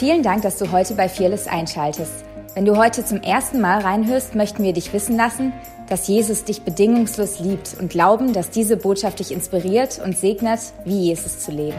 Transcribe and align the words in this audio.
Vielen 0.00 0.22
Dank, 0.22 0.40
dass 0.40 0.56
du 0.56 0.72
heute 0.72 0.94
bei 0.94 1.10
Fearless 1.10 1.46
einschaltest. 1.46 2.24
Wenn 2.54 2.64
du 2.64 2.78
heute 2.78 3.04
zum 3.04 3.20
ersten 3.20 3.60
Mal 3.60 3.82
reinhörst, 3.82 4.34
möchten 4.34 4.62
wir 4.62 4.72
dich 4.72 4.94
wissen 4.94 5.14
lassen, 5.14 5.52
dass 5.90 6.08
Jesus 6.08 6.42
dich 6.44 6.62
bedingungslos 6.62 7.38
liebt 7.40 7.76
und 7.78 7.90
glauben, 7.90 8.32
dass 8.32 8.48
diese 8.48 8.78
Botschaft 8.78 9.18
dich 9.18 9.30
inspiriert 9.30 10.00
und 10.02 10.16
segnet, 10.16 10.60
wie 10.86 11.08
Jesus 11.08 11.40
zu 11.40 11.50
leben. 11.50 11.76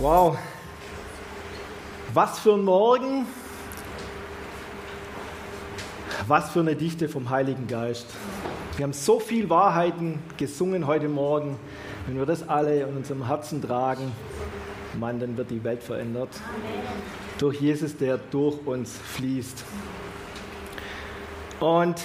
Wow. 0.00 0.38
Was 2.14 2.38
für 2.38 2.54
ein 2.54 2.64
Morgen. 2.64 3.26
Was 6.26 6.48
für 6.48 6.60
eine 6.60 6.74
Dichte 6.74 7.06
vom 7.10 7.28
Heiligen 7.28 7.66
Geist. 7.66 8.06
Wir 8.80 8.84
haben 8.84 8.94
so 8.94 9.20
viel 9.20 9.50
Wahrheiten 9.50 10.20
gesungen 10.38 10.86
heute 10.86 11.06
Morgen. 11.06 11.58
Wenn 12.06 12.16
wir 12.16 12.24
das 12.24 12.48
alle 12.48 12.80
in 12.80 12.96
unserem 12.96 13.26
Herzen 13.26 13.60
tragen, 13.60 14.10
Mann, 14.98 15.20
dann 15.20 15.36
wird 15.36 15.50
die 15.50 15.62
Welt 15.64 15.82
verändert. 15.82 16.30
Durch 17.36 17.60
Jesus, 17.60 17.98
der 17.98 18.16
durch 18.16 18.56
uns 18.66 18.96
fließt. 18.96 19.64
Und 21.60 22.00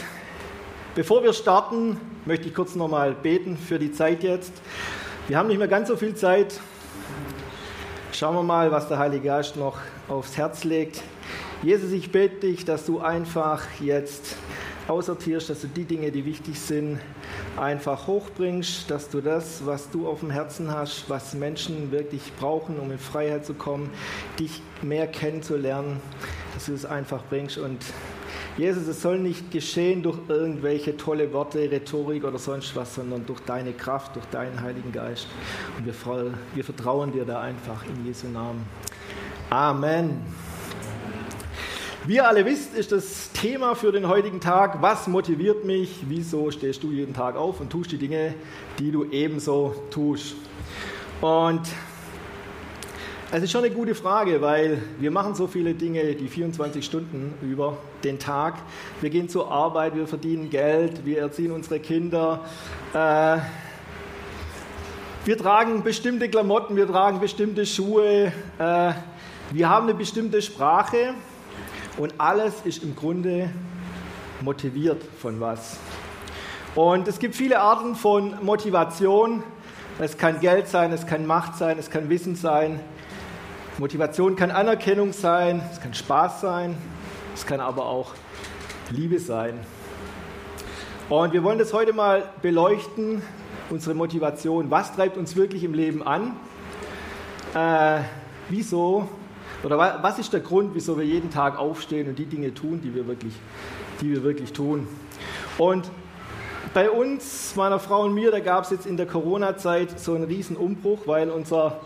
bevor 0.95 1.23
wir 1.23 1.31
starten, 1.31 1.95
möchte 2.25 2.49
ich 2.49 2.53
kurz 2.53 2.75
nochmal 2.75 3.13
beten 3.13 3.55
für 3.55 3.79
die 3.79 3.93
Zeit 3.93 4.21
jetzt. 4.21 4.51
Wir 5.29 5.37
haben 5.37 5.47
nicht 5.47 5.59
mehr 5.59 5.69
ganz 5.69 5.87
so 5.87 5.95
viel 5.95 6.13
Zeit. 6.13 6.59
Schauen 8.11 8.35
wir 8.35 8.43
mal, 8.43 8.69
was 8.71 8.89
der 8.89 8.99
Heilige 8.99 9.27
Geist 9.27 9.55
noch 9.55 9.77
aufs 10.09 10.35
Herz 10.35 10.65
legt. 10.65 11.01
Jesus, 11.63 11.93
ich 11.93 12.11
bete 12.11 12.47
dich, 12.47 12.65
dass 12.65 12.85
du 12.85 12.99
einfach 12.99 13.63
jetzt 13.79 14.35
aussortierst, 14.87 15.49
dass 15.49 15.61
du 15.61 15.67
die 15.67 15.85
Dinge, 15.85 16.11
die 16.11 16.25
wichtig 16.25 16.59
sind, 16.59 16.99
einfach 17.57 18.07
hochbringst, 18.07 18.89
dass 18.89 19.09
du 19.09 19.21
das, 19.21 19.65
was 19.65 19.89
du 19.89 20.07
auf 20.07 20.19
dem 20.19 20.31
Herzen 20.31 20.71
hast, 20.71 21.09
was 21.09 21.33
Menschen 21.33 21.91
wirklich 21.91 22.33
brauchen, 22.39 22.79
um 22.79 22.91
in 22.91 22.99
Freiheit 22.99 23.45
zu 23.45 23.53
kommen, 23.53 23.89
dich 24.39 24.61
mehr 24.81 25.07
kennenzulernen, 25.07 25.99
dass 26.53 26.65
du 26.65 26.73
es 26.73 26.85
einfach 26.85 27.23
bringst. 27.29 27.57
Und 27.57 27.79
Jesus, 28.57 28.87
es 28.87 29.01
soll 29.01 29.19
nicht 29.19 29.51
geschehen 29.51 30.03
durch 30.03 30.17
irgendwelche 30.27 30.95
tolle 30.95 31.33
Worte, 31.33 31.59
Rhetorik 31.59 32.23
oder 32.23 32.37
sonst 32.37 32.75
was, 32.75 32.95
sondern 32.95 33.25
durch 33.25 33.41
deine 33.41 33.73
Kraft, 33.73 34.15
durch 34.15 34.25
deinen 34.27 34.61
Heiligen 34.61 34.91
Geist. 34.91 35.27
Und 35.77 35.85
wir, 35.85 35.93
wir 36.53 36.63
vertrauen 36.63 37.11
dir 37.11 37.25
da 37.25 37.41
einfach 37.41 37.83
in 37.85 38.05
Jesu 38.05 38.27
Namen. 38.27 38.65
Amen. 39.49 40.44
Wie 42.07 42.17
ihr 42.17 42.27
alle 42.27 42.45
wisst, 42.45 42.75
ist 42.75 42.91
das 42.91 43.31
Thema 43.31 43.73
für 43.73 43.91
den 43.91 44.07
heutigen 44.07 44.39
Tag, 44.39 44.79
was 44.79 45.07
motiviert 45.07 45.65
mich, 45.65 46.03
wieso 46.07 46.51
stehst 46.51 46.83
du 46.83 46.91
jeden 46.91 47.15
Tag 47.15 47.35
auf 47.35 47.59
und 47.59 47.71
tust 47.71 47.91
die 47.91 47.97
Dinge, 47.97 48.35
die 48.77 48.91
du 48.91 49.05
ebenso 49.05 49.73
tust. 49.89 50.35
Und 51.19 51.61
es 53.31 53.41
ist 53.41 53.51
schon 53.51 53.63
eine 53.63 53.73
gute 53.73 53.95
Frage, 53.95 54.39
weil 54.39 54.83
wir 54.99 55.09
machen 55.09 55.33
so 55.33 55.47
viele 55.47 55.73
Dinge 55.73 56.13
die 56.13 56.27
24 56.27 56.85
Stunden 56.85 57.33
über 57.41 57.75
den 58.03 58.19
Tag. 58.19 58.59
Wir 59.01 59.09
gehen 59.09 59.27
zur 59.27 59.51
Arbeit, 59.51 59.95
wir 59.95 60.05
verdienen 60.05 60.51
Geld, 60.51 61.07
wir 61.07 61.17
erziehen 61.21 61.51
unsere 61.51 61.79
Kinder. 61.79 62.45
Äh, 62.93 63.39
wir 65.25 65.37
tragen 65.39 65.81
bestimmte 65.81 66.29
Klamotten, 66.29 66.75
wir 66.75 66.85
tragen 66.85 67.19
bestimmte 67.19 67.65
Schuhe, 67.65 68.31
äh, 68.59 68.93
wir 69.51 69.69
haben 69.69 69.87
eine 69.87 69.95
bestimmte 69.95 70.43
Sprache 70.43 71.15
und 71.97 72.13
alles 72.17 72.53
ist 72.65 72.83
im 72.83 72.95
Grunde 72.95 73.49
motiviert 74.41 75.01
von 75.21 75.39
was. 75.39 75.77
Und 76.75 77.07
es 77.07 77.19
gibt 77.19 77.35
viele 77.35 77.61
Arten 77.61 77.95
von 77.95 78.43
Motivation. 78.43 79.43
Es 79.97 80.17
kann 80.17 80.41
Geld 80.41 80.67
sein, 80.67 80.91
es 80.91 81.07
kann 81.07 81.25
Macht 81.25 81.55
sein, 81.57 81.77
es 81.79 81.89
kann 81.89 82.09
Wissen 82.09 82.35
sein. 82.35 82.81
Motivation 83.77 84.35
kann 84.35 84.51
Anerkennung 84.51 85.13
sein, 85.13 85.61
es 85.71 85.79
kann 85.79 85.93
Spaß 85.93 86.41
sein, 86.41 86.77
es 87.33 87.45
kann 87.45 87.61
aber 87.61 87.85
auch 87.85 88.13
Liebe 88.89 89.19
sein. 89.19 89.59
Und 91.07 91.33
wir 91.33 91.43
wollen 91.43 91.59
das 91.59 91.71
heute 91.71 91.93
mal 91.93 92.23
beleuchten, 92.41 93.21
unsere 93.69 93.95
Motivation. 93.95 94.69
Was 94.69 94.93
treibt 94.95 95.17
uns 95.17 95.35
wirklich 95.35 95.63
im 95.63 95.73
Leben 95.73 96.03
an? 96.03 96.35
Äh, 97.53 98.01
wieso 98.49 99.07
oder 99.63 99.99
was 100.01 100.19
ist 100.19 100.33
der 100.33 100.41
Grund, 100.41 100.71
wieso 100.73 100.97
wir 100.97 101.05
jeden 101.05 101.29
Tag 101.29 101.57
aufstehen 101.57 102.07
und 102.07 102.19
die 102.19 102.25
Dinge 102.25 102.53
tun, 102.53 102.81
die 102.83 102.93
wir 102.93 103.07
wirklich, 103.07 103.33
die 104.01 104.11
wir 104.11 104.23
wirklich 104.23 104.53
tun? 104.53 104.87
Und 105.57 105.89
bei 106.73 106.89
uns, 106.89 107.55
meiner 107.55 107.79
Frau 107.79 108.03
und 108.03 108.13
mir, 108.13 108.31
da 108.31 108.39
gab 108.39 108.65
es 108.65 108.69
jetzt 108.69 108.85
in 108.85 108.97
der 108.97 109.05
Corona-Zeit 109.05 109.99
so 109.99 110.13
einen 110.13 110.25
riesen 110.25 110.57
Umbruch, 110.57 110.99
weil 111.05 111.29
unser 111.29 111.79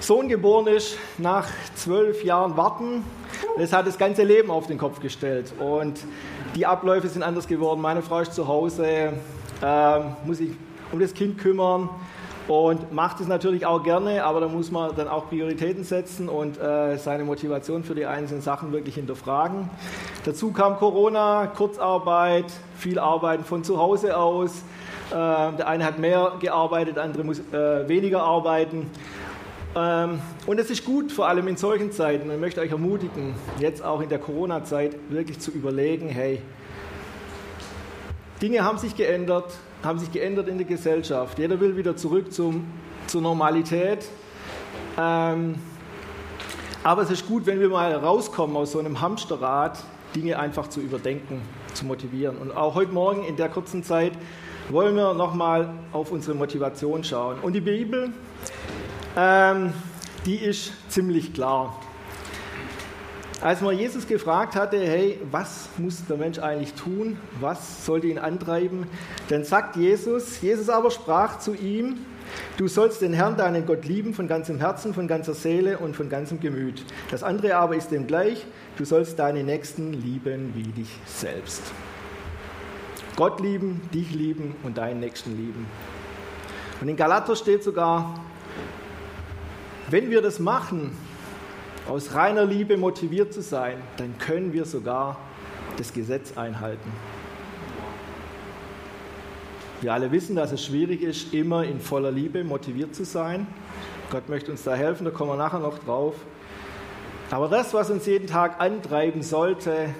Sohn 0.00 0.28
geboren 0.28 0.66
ist 0.66 0.96
nach 1.18 1.46
zwölf 1.74 2.24
Jahren 2.24 2.56
Warten. 2.56 3.04
Das 3.58 3.72
hat 3.72 3.86
das 3.86 3.98
ganze 3.98 4.22
Leben 4.22 4.50
auf 4.50 4.66
den 4.66 4.78
Kopf 4.78 5.00
gestellt. 5.00 5.52
Und 5.58 6.00
die 6.54 6.66
Abläufe 6.66 7.08
sind 7.08 7.22
anders 7.22 7.46
geworden. 7.46 7.80
Meine 7.80 8.02
Frau 8.02 8.20
ist 8.20 8.34
zu 8.34 8.48
Hause, 8.48 9.12
äh, 9.62 10.00
muss 10.24 10.38
sich 10.38 10.50
um 10.92 11.00
das 11.00 11.14
Kind 11.14 11.38
kümmern 11.38 11.90
und 12.46 12.92
macht 12.92 13.20
es 13.20 13.26
natürlich 13.26 13.64
auch 13.64 13.82
gerne, 13.82 14.24
aber 14.24 14.40
da 14.40 14.48
muss 14.48 14.70
man 14.70 14.94
dann 14.94 15.08
auch 15.08 15.28
Prioritäten 15.28 15.82
setzen 15.82 16.28
und 16.28 16.60
äh, 16.60 16.98
seine 16.98 17.24
Motivation 17.24 17.84
für 17.84 17.94
die 17.94 18.04
einzelnen 18.04 18.42
Sachen 18.42 18.72
wirklich 18.72 18.96
hinterfragen. 18.96 19.70
Dazu 20.24 20.52
kam 20.52 20.76
Corona, 20.76 21.46
Kurzarbeit, 21.46 22.46
viel 22.76 22.98
Arbeiten 22.98 23.44
von 23.44 23.64
zu 23.64 23.78
Hause 23.78 24.16
aus. 24.16 24.62
Äh, 25.10 25.14
der 25.14 25.68
eine 25.68 25.84
hat 25.84 25.98
mehr 25.98 26.32
gearbeitet, 26.38 26.96
der 26.96 27.04
andere 27.04 27.24
muss 27.24 27.38
äh, 27.38 27.88
weniger 27.88 28.22
arbeiten. 28.22 28.90
Ähm, 29.74 30.20
und 30.46 30.60
es 30.60 30.70
ist 30.70 30.84
gut, 30.84 31.12
vor 31.12 31.28
allem 31.28 31.48
in 31.48 31.56
solchen 31.56 31.92
Zeiten. 31.92 32.28
Und 32.28 32.34
ich 32.34 32.40
möchte 32.40 32.60
euch 32.60 32.70
ermutigen, 32.70 33.34
jetzt 33.58 33.82
auch 33.82 34.00
in 34.02 34.08
der 34.10 34.18
Corona-Zeit 34.18 34.96
wirklich 35.08 35.40
zu 35.40 35.50
überlegen, 35.50 36.08
hey, 36.10 36.42
Dinge 38.42 38.62
haben 38.62 38.78
sich 38.78 38.94
geändert, 38.94 39.54
haben 39.84 39.98
sich 39.98 40.10
geändert 40.10 40.48
in 40.48 40.58
der 40.58 40.66
Gesellschaft. 40.66 41.38
Jeder 41.38 41.60
will 41.60 41.76
wieder 41.76 41.96
zurück 41.96 42.32
zum, 42.32 42.66
zur 43.06 43.20
Normalität. 43.20 44.06
Ähm, 44.98 45.56
aber 46.82 47.02
es 47.02 47.10
ist 47.10 47.26
gut, 47.26 47.46
wenn 47.46 47.60
wir 47.60 47.68
mal 47.68 47.94
rauskommen 47.94 48.56
aus 48.56 48.72
so 48.72 48.78
einem 48.78 49.00
Hamsterrad, 49.00 49.82
Dinge 50.14 50.38
einfach 50.38 50.68
zu 50.68 50.80
überdenken, 50.80 51.42
zu 51.72 51.86
motivieren. 51.86 52.36
Und 52.38 52.56
auch 52.56 52.74
heute 52.74 52.92
Morgen 52.92 53.24
in 53.24 53.36
der 53.36 53.48
kurzen 53.48 53.82
Zeit 53.82 54.12
wollen 54.68 54.94
wir 54.96 55.14
nochmal 55.14 55.70
auf 55.92 56.12
unsere 56.12 56.36
Motivation 56.36 57.04
schauen. 57.04 57.38
Und 57.40 57.52
die 57.52 57.60
Bibel, 57.60 58.12
ähm, 59.16 59.72
die 60.24 60.36
ist 60.36 60.72
ziemlich 60.90 61.34
klar. 61.34 61.78
Als 63.44 63.60
man 63.60 63.76
Jesus 63.76 64.06
gefragt 64.06 64.56
hatte, 64.56 64.78
hey, 64.78 65.20
was 65.30 65.68
muss 65.76 66.02
der 66.06 66.16
Mensch 66.16 66.38
eigentlich 66.38 66.72
tun? 66.72 67.18
Was 67.40 67.84
sollte 67.84 68.06
ihn 68.06 68.16
antreiben? 68.16 68.86
Dann 69.28 69.44
sagt 69.44 69.76
Jesus, 69.76 70.40
Jesus 70.40 70.70
aber 70.70 70.90
sprach 70.90 71.38
zu 71.40 71.52
ihm, 71.52 71.98
du 72.56 72.68
sollst 72.68 73.02
den 73.02 73.12
Herrn, 73.12 73.36
deinen 73.36 73.66
Gott 73.66 73.84
lieben 73.84 74.14
von 74.14 74.28
ganzem 74.28 74.60
Herzen, 74.60 74.94
von 74.94 75.06
ganzer 75.08 75.34
Seele 75.34 75.76
und 75.76 75.94
von 75.94 76.08
ganzem 76.08 76.40
Gemüt. 76.40 76.86
Das 77.10 77.22
andere 77.22 77.56
aber 77.56 77.76
ist 77.76 77.90
dem 77.90 78.06
gleich, 78.06 78.46
du 78.78 78.86
sollst 78.86 79.18
deine 79.18 79.44
Nächsten 79.44 79.92
lieben 79.92 80.54
wie 80.54 80.62
dich 80.62 80.98
selbst. 81.04 81.60
Gott 83.14 83.40
lieben, 83.40 83.82
dich 83.92 84.10
lieben 84.14 84.56
und 84.62 84.78
deinen 84.78 85.00
Nächsten 85.00 85.36
lieben. 85.36 85.66
Und 86.80 86.88
in 86.88 86.96
Galater 86.96 87.36
steht 87.36 87.62
sogar, 87.62 88.24
wenn 89.90 90.10
wir 90.10 90.22
das 90.22 90.38
machen, 90.38 90.96
aus 91.88 92.14
reiner 92.14 92.44
Liebe 92.44 92.76
motiviert 92.76 93.32
zu 93.32 93.42
sein, 93.42 93.76
dann 93.96 94.16
können 94.18 94.52
wir 94.52 94.64
sogar 94.64 95.18
das 95.76 95.92
Gesetz 95.92 96.36
einhalten. 96.36 96.90
Wir 99.80 99.92
alle 99.92 100.10
wissen, 100.10 100.34
dass 100.34 100.52
es 100.52 100.64
schwierig 100.64 101.02
ist, 101.02 101.34
immer 101.34 101.64
in 101.64 101.78
voller 101.80 102.10
Liebe 102.10 102.42
motiviert 102.42 102.94
zu 102.94 103.04
sein. 103.04 103.46
Gott 104.10 104.28
möchte 104.28 104.50
uns 104.50 104.62
da 104.62 104.74
helfen, 104.74 105.04
da 105.04 105.10
kommen 105.10 105.32
wir 105.32 105.36
nachher 105.36 105.58
noch 105.58 105.78
drauf. 105.78 106.14
Aber 107.30 107.48
das, 107.48 107.74
was 107.74 107.90
uns 107.90 108.06
jeden 108.06 108.26
Tag 108.26 108.60
antreiben 108.60 109.22
sollte, 109.22 109.90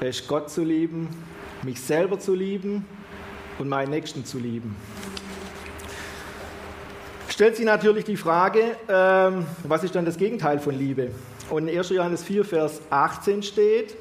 ist 0.00 0.28
Gott 0.28 0.50
zu 0.50 0.62
lieben, 0.62 1.08
mich 1.62 1.80
selber 1.80 2.18
zu 2.18 2.34
lieben 2.34 2.84
und 3.58 3.68
meinen 3.68 3.90
Nächsten 3.90 4.24
zu 4.24 4.38
lieben 4.38 4.76
stellt 7.42 7.56
sich 7.56 7.66
natürlich 7.66 8.04
die 8.04 8.16
Frage, 8.16 8.76
ähm, 8.88 9.44
was 9.64 9.82
ist 9.82 9.96
dann 9.96 10.04
das 10.04 10.16
Gegenteil 10.16 10.60
von 10.60 10.78
Liebe? 10.78 11.10
Und 11.50 11.66
in 11.66 11.76
1. 11.76 11.88
Johannes 11.88 12.22
4, 12.22 12.44
Vers 12.44 12.80
18 12.88 13.42
steht, 13.42 13.96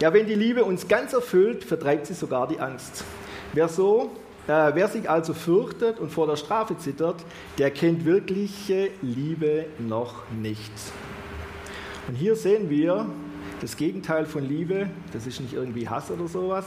ja, 0.00 0.12
wenn 0.12 0.26
die 0.26 0.34
Liebe 0.34 0.64
uns 0.64 0.88
ganz 0.88 1.12
erfüllt, 1.12 1.62
vertreibt 1.62 2.06
sie 2.06 2.14
sogar 2.14 2.48
die 2.48 2.58
Angst. 2.58 3.04
Wer 3.52 3.68
so, 3.68 4.10
äh, 4.48 4.72
wer 4.74 4.88
sich 4.88 5.08
also 5.08 5.34
fürchtet 5.34 6.00
und 6.00 6.10
vor 6.10 6.26
der 6.26 6.34
Strafe 6.34 6.76
zittert, 6.78 7.24
der 7.58 7.70
kennt 7.70 8.04
wirkliche 8.06 8.90
Liebe 9.02 9.66
noch 9.78 10.28
nicht. 10.42 10.72
Und 12.08 12.16
hier 12.16 12.34
sehen 12.34 12.70
wir 12.70 13.06
das 13.60 13.76
Gegenteil 13.76 14.26
von 14.26 14.44
Liebe, 14.44 14.90
das 15.12 15.28
ist 15.28 15.40
nicht 15.40 15.52
irgendwie 15.52 15.88
Hass 15.88 16.10
oder 16.10 16.26
sowas, 16.26 16.66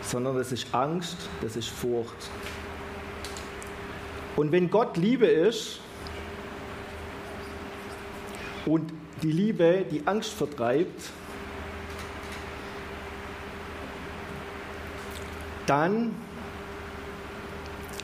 sondern 0.00 0.36
das 0.36 0.50
ist 0.50 0.74
Angst, 0.74 1.18
das 1.40 1.54
ist 1.54 1.68
Furcht. 1.68 2.30
Und 4.36 4.52
wenn 4.52 4.70
Gott 4.70 4.96
Liebe 4.96 5.26
ist, 5.26 5.80
und 8.66 8.92
die 9.22 9.32
Liebe, 9.32 9.84
die 9.90 10.06
Angst 10.06 10.32
vertreibt, 10.32 11.10
dann 15.66 16.14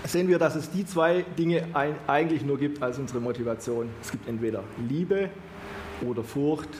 sehen 0.05 0.29
wir, 0.29 0.39
dass 0.39 0.55
es 0.55 0.71
die 0.71 0.87
zwei 0.87 1.23
Dinge 1.39 1.67
eigentlich 2.07 2.43
nur 2.43 2.59
gibt 2.59 2.83
als 2.83 2.99
unsere 2.99 3.21
Motivation. 3.21 3.91
Es 4.01 4.11
gibt 4.11 4.29
entweder 4.29 4.65
Liebe 4.89 5.31
oder 6.07 6.23
Furcht, 6.23 6.71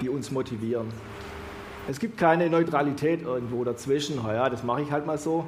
die 0.00 0.08
uns 0.08 0.30
motivieren. 0.30 0.88
Es 1.88 1.98
gibt 1.98 2.18
keine 2.18 2.50
Neutralität 2.50 3.22
irgendwo 3.22 3.64
dazwischen. 3.64 4.20
Ja, 4.26 4.50
das 4.50 4.62
mache 4.62 4.82
ich 4.82 4.90
halt 4.90 5.06
mal 5.06 5.18
so. 5.18 5.46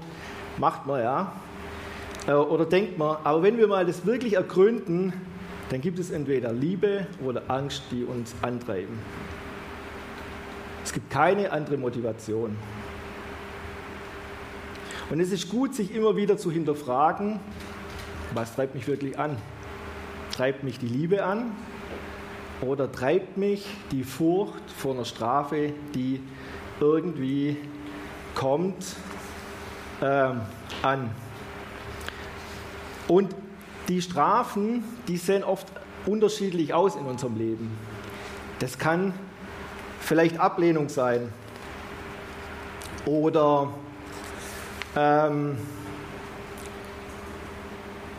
Macht 0.59 0.87
man 0.87 1.01
ja. 1.01 1.33
Äh, 2.27 2.33
oder 2.33 2.67
denkt 2.67 2.99
man. 2.99 3.17
Aber 3.25 3.43
wenn 3.43 3.59
wir 3.59 3.67
mal 3.67 3.85
das 3.85 4.07
wirklich 4.07 4.35
ergründen, 4.35 5.13
dann 5.71 5.81
gibt 5.81 5.99
es 5.99 6.11
entweder 6.11 6.53
Liebe 6.53 7.07
oder 7.25 7.43
Angst, 7.49 7.85
die 7.91 8.05
uns 8.05 8.35
antreiben. 8.43 8.99
Es 10.85 10.93
gibt 10.93 11.11
keine 11.11 11.51
andere 11.51 11.77
Motivation. 11.77 12.57
Und 15.11 15.21
es 15.21 15.31
ist 15.31 15.49
gut, 15.49 15.75
sich 15.75 15.95
immer 15.95 16.17
wieder 16.17 16.37
zu 16.37 16.51
hinterfragen, 16.51 17.39
was 18.35 18.55
treibt 18.55 18.75
mich 18.75 18.87
wirklich 18.87 19.19
an? 19.19 19.37
Treibt 20.35 20.65
mich 20.65 20.79
die 20.79 20.87
Liebe 20.87 21.25
an 21.25 21.53
oder 22.63 22.91
treibt 22.91 23.37
mich 23.37 23.67
die 23.91 24.05
Furcht 24.05 24.71
vor 24.71 24.95
einer 24.95 25.05
Strafe, 25.05 25.73
die 25.95 26.21
irgendwie 26.81 27.57
kommt, 28.35 28.97
äh, 30.01 30.31
an? 30.83 31.11
Und 33.13 33.35
die 33.89 34.01
Strafen, 34.01 34.83
die 35.07 35.19
sehen 35.19 35.45
oft 35.45 35.67
unterschiedlich 36.07 36.73
aus 36.73 36.97
in 36.97 37.05
unserem 37.05 37.37
Leben. 37.37 37.71
Das 38.59 38.79
kann 38.79 39.13
vielleicht 40.01 40.41
Ablehnung 40.41 40.89
sein 40.89 41.29
oder 43.05 43.69
ähm, 44.97 45.59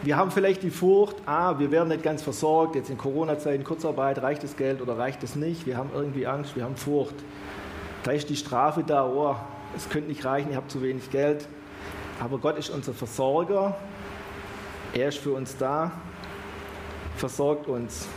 wir 0.03 0.15
haben 0.15 0.29
vielleicht 0.29 0.61
die 0.61 0.69
Furcht, 0.69 1.15
ah, 1.25 1.57
wir 1.57 1.71
werden 1.71 1.89
nicht 1.89 2.03
ganz 2.03 2.21
versorgt, 2.21 2.75
jetzt 2.75 2.91
in 2.91 2.97
Corona-Zeiten, 2.99 3.63
Kurzarbeit, 3.63 4.21
reicht 4.21 4.43
das 4.43 4.55
Geld 4.57 4.79
oder 4.79 4.99
reicht 4.99 5.23
es 5.23 5.35
nicht? 5.35 5.65
Wir 5.65 5.75
haben 5.75 5.89
irgendwie 5.95 6.27
Angst, 6.27 6.55
wir 6.55 6.65
haben 6.65 6.75
Furcht. 6.75 7.15
Da 8.03 8.11
ist 8.11 8.29
die 8.29 8.35
Strafe 8.35 8.83
da, 8.83 9.07
oh, 9.07 9.35
es 9.75 9.89
könnte 9.89 10.09
nicht 10.09 10.23
reichen, 10.23 10.51
ich 10.51 10.55
habe 10.55 10.67
zu 10.67 10.83
wenig 10.83 11.09
Geld. 11.09 11.47
Aber 12.19 12.37
Gott 12.37 12.59
ist 12.59 12.69
unser 12.69 12.93
Versorger, 12.93 13.75
er 14.93 15.09
ist 15.09 15.17
für 15.17 15.31
uns 15.31 15.57
da, 15.57 15.91
versorgt 17.17 17.67
uns. 17.67 18.07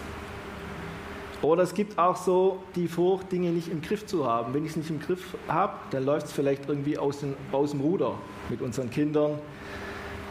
Oder 1.42 1.62
es 1.62 1.74
gibt 1.74 1.98
auch 1.98 2.16
so 2.16 2.62
die 2.74 2.88
Furcht, 2.88 3.30
Dinge 3.30 3.50
nicht 3.50 3.68
im 3.68 3.82
Griff 3.82 4.06
zu 4.06 4.26
haben. 4.26 4.54
Wenn 4.54 4.64
ich 4.64 4.70
es 4.70 4.76
nicht 4.76 4.90
im 4.90 5.00
Griff 5.00 5.36
habe, 5.48 5.74
dann 5.90 6.04
läuft 6.04 6.26
es 6.26 6.32
vielleicht 6.32 6.68
irgendwie 6.68 6.98
aus, 6.98 7.20
den, 7.20 7.34
aus 7.52 7.70
dem 7.70 7.80
Ruder 7.80 8.14
mit 8.48 8.62
unseren 8.62 8.90
Kindern. 8.90 9.38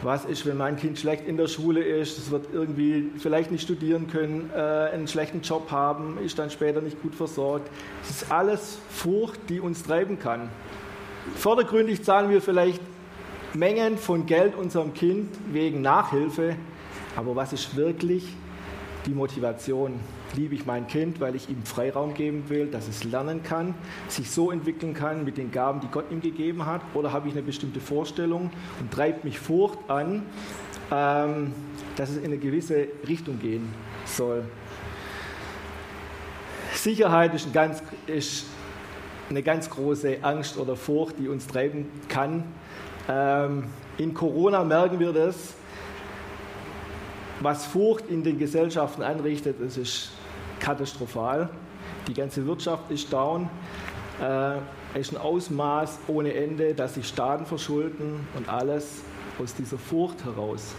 Was 0.02 0.24
ist, 0.24 0.44
wenn 0.44 0.58
mein 0.58 0.76
Kind 0.76 0.98
schlecht 0.98 1.26
in 1.26 1.36
der 1.36 1.46
Schule 1.46 1.82
ist, 1.82 2.18
es 2.18 2.30
wird 2.30 2.48
irgendwie 2.52 3.10
vielleicht 3.18 3.50
nicht 3.50 3.62
studieren 3.62 4.08
können, 4.08 4.50
äh, 4.54 4.58
einen 4.58 5.08
schlechten 5.08 5.40
Job 5.40 5.70
haben, 5.70 6.18
ist 6.22 6.38
dann 6.38 6.50
später 6.50 6.82
nicht 6.82 7.00
gut 7.00 7.14
versorgt. 7.14 7.70
Das 8.02 8.10
ist 8.10 8.30
alles 8.30 8.78
Furcht, 8.90 9.40
die 9.48 9.58
uns 9.58 9.84
treiben 9.84 10.18
kann. 10.18 10.50
Vordergründig 11.36 12.04
zahlen 12.04 12.30
wir 12.30 12.42
vielleicht 12.42 12.82
Mengen 13.54 13.96
von 13.98 14.26
Geld 14.26 14.54
unserem 14.54 14.92
Kind 14.94 15.28
wegen 15.52 15.80
Nachhilfe, 15.80 16.56
aber 17.16 17.36
was 17.36 17.52
ist 17.52 17.76
wirklich 17.76 18.34
die 19.06 19.14
Motivation? 19.14 20.00
liebe 20.36 20.54
ich 20.54 20.66
mein 20.66 20.86
Kind, 20.86 21.20
weil 21.20 21.34
ich 21.34 21.48
ihm 21.48 21.64
Freiraum 21.64 22.14
geben 22.14 22.48
will, 22.48 22.66
dass 22.66 22.88
es 22.88 23.04
lernen 23.04 23.42
kann, 23.42 23.74
sich 24.08 24.30
so 24.30 24.50
entwickeln 24.50 24.94
kann 24.94 25.24
mit 25.24 25.38
den 25.38 25.50
Gaben, 25.50 25.80
die 25.80 25.88
Gott 25.88 26.10
ihm 26.10 26.20
gegeben 26.20 26.66
hat? 26.66 26.82
Oder 26.94 27.12
habe 27.12 27.28
ich 27.28 27.34
eine 27.34 27.42
bestimmte 27.42 27.80
Vorstellung 27.80 28.50
und 28.80 28.92
treibt 28.92 29.24
mich 29.24 29.38
Furcht 29.38 29.78
an, 29.88 30.22
ähm, 30.90 31.52
dass 31.96 32.10
es 32.10 32.18
in 32.18 32.26
eine 32.26 32.38
gewisse 32.38 32.88
Richtung 33.06 33.38
gehen 33.38 33.72
soll? 34.04 34.44
Sicherheit 36.74 37.34
ist, 37.34 37.46
ein 37.46 37.52
ganz, 37.52 37.82
ist 38.06 38.46
eine 39.30 39.42
ganz 39.42 39.70
große 39.70 40.18
Angst 40.22 40.58
oder 40.58 40.76
Furcht, 40.76 41.18
die 41.18 41.28
uns 41.28 41.46
treiben 41.46 41.86
kann. 42.08 42.44
Ähm, 43.08 43.64
in 43.98 44.14
Corona 44.14 44.64
merken 44.64 44.98
wir 44.98 45.12
das, 45.12 45.54
was 47.40 47.66
Furcht 47.66 48.08
in 48.08 48.24
den 48.24 48.38
Gesellschaften 48.38 49.02
anrichtet, 49.02 49.56
das 49.60 49.76
ist 49.76 50.10
katastrophal. 50.58 51.48
Die 52.08 52.14
ganze 52.14 52.46
Wirtschaft 52.46 52.90
ist 52.90 53.12
down. 53.12 53.48
Äh, 54.20 54.56
es 54.94 55.08
ist 55.08 55.12
ein 55.12 55.20
Ausmaß 55.20 55.98
ohne 56.08 56.32
Ende, 56.34 56.74
dass 56.74 56.94
sich 56.94 57.06
Staaten 57.06 57.44
verschulden 57.44 58.26
und 58.34 58.48
alles 58.48 59.02
aus 59.38 59.54
dieser 59.54 59.76
Furcht 59.76 60.24
heraus. 60.24 60.74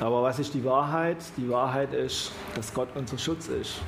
Aber 0.00 0.22
was 0.22 0.38
ist 0.38 0.54
die 0.54 0.64
Wahrheit? 0.64 1.18
Die 1.36 1.48
Wahrheit 1.50 1.92
ist, 1.92 2.32
dass 2.54 2.72
Gott 2.72 2.88
unser 2.94 3.18
Schutz 3.18 3.48
ist. 3.48 3.80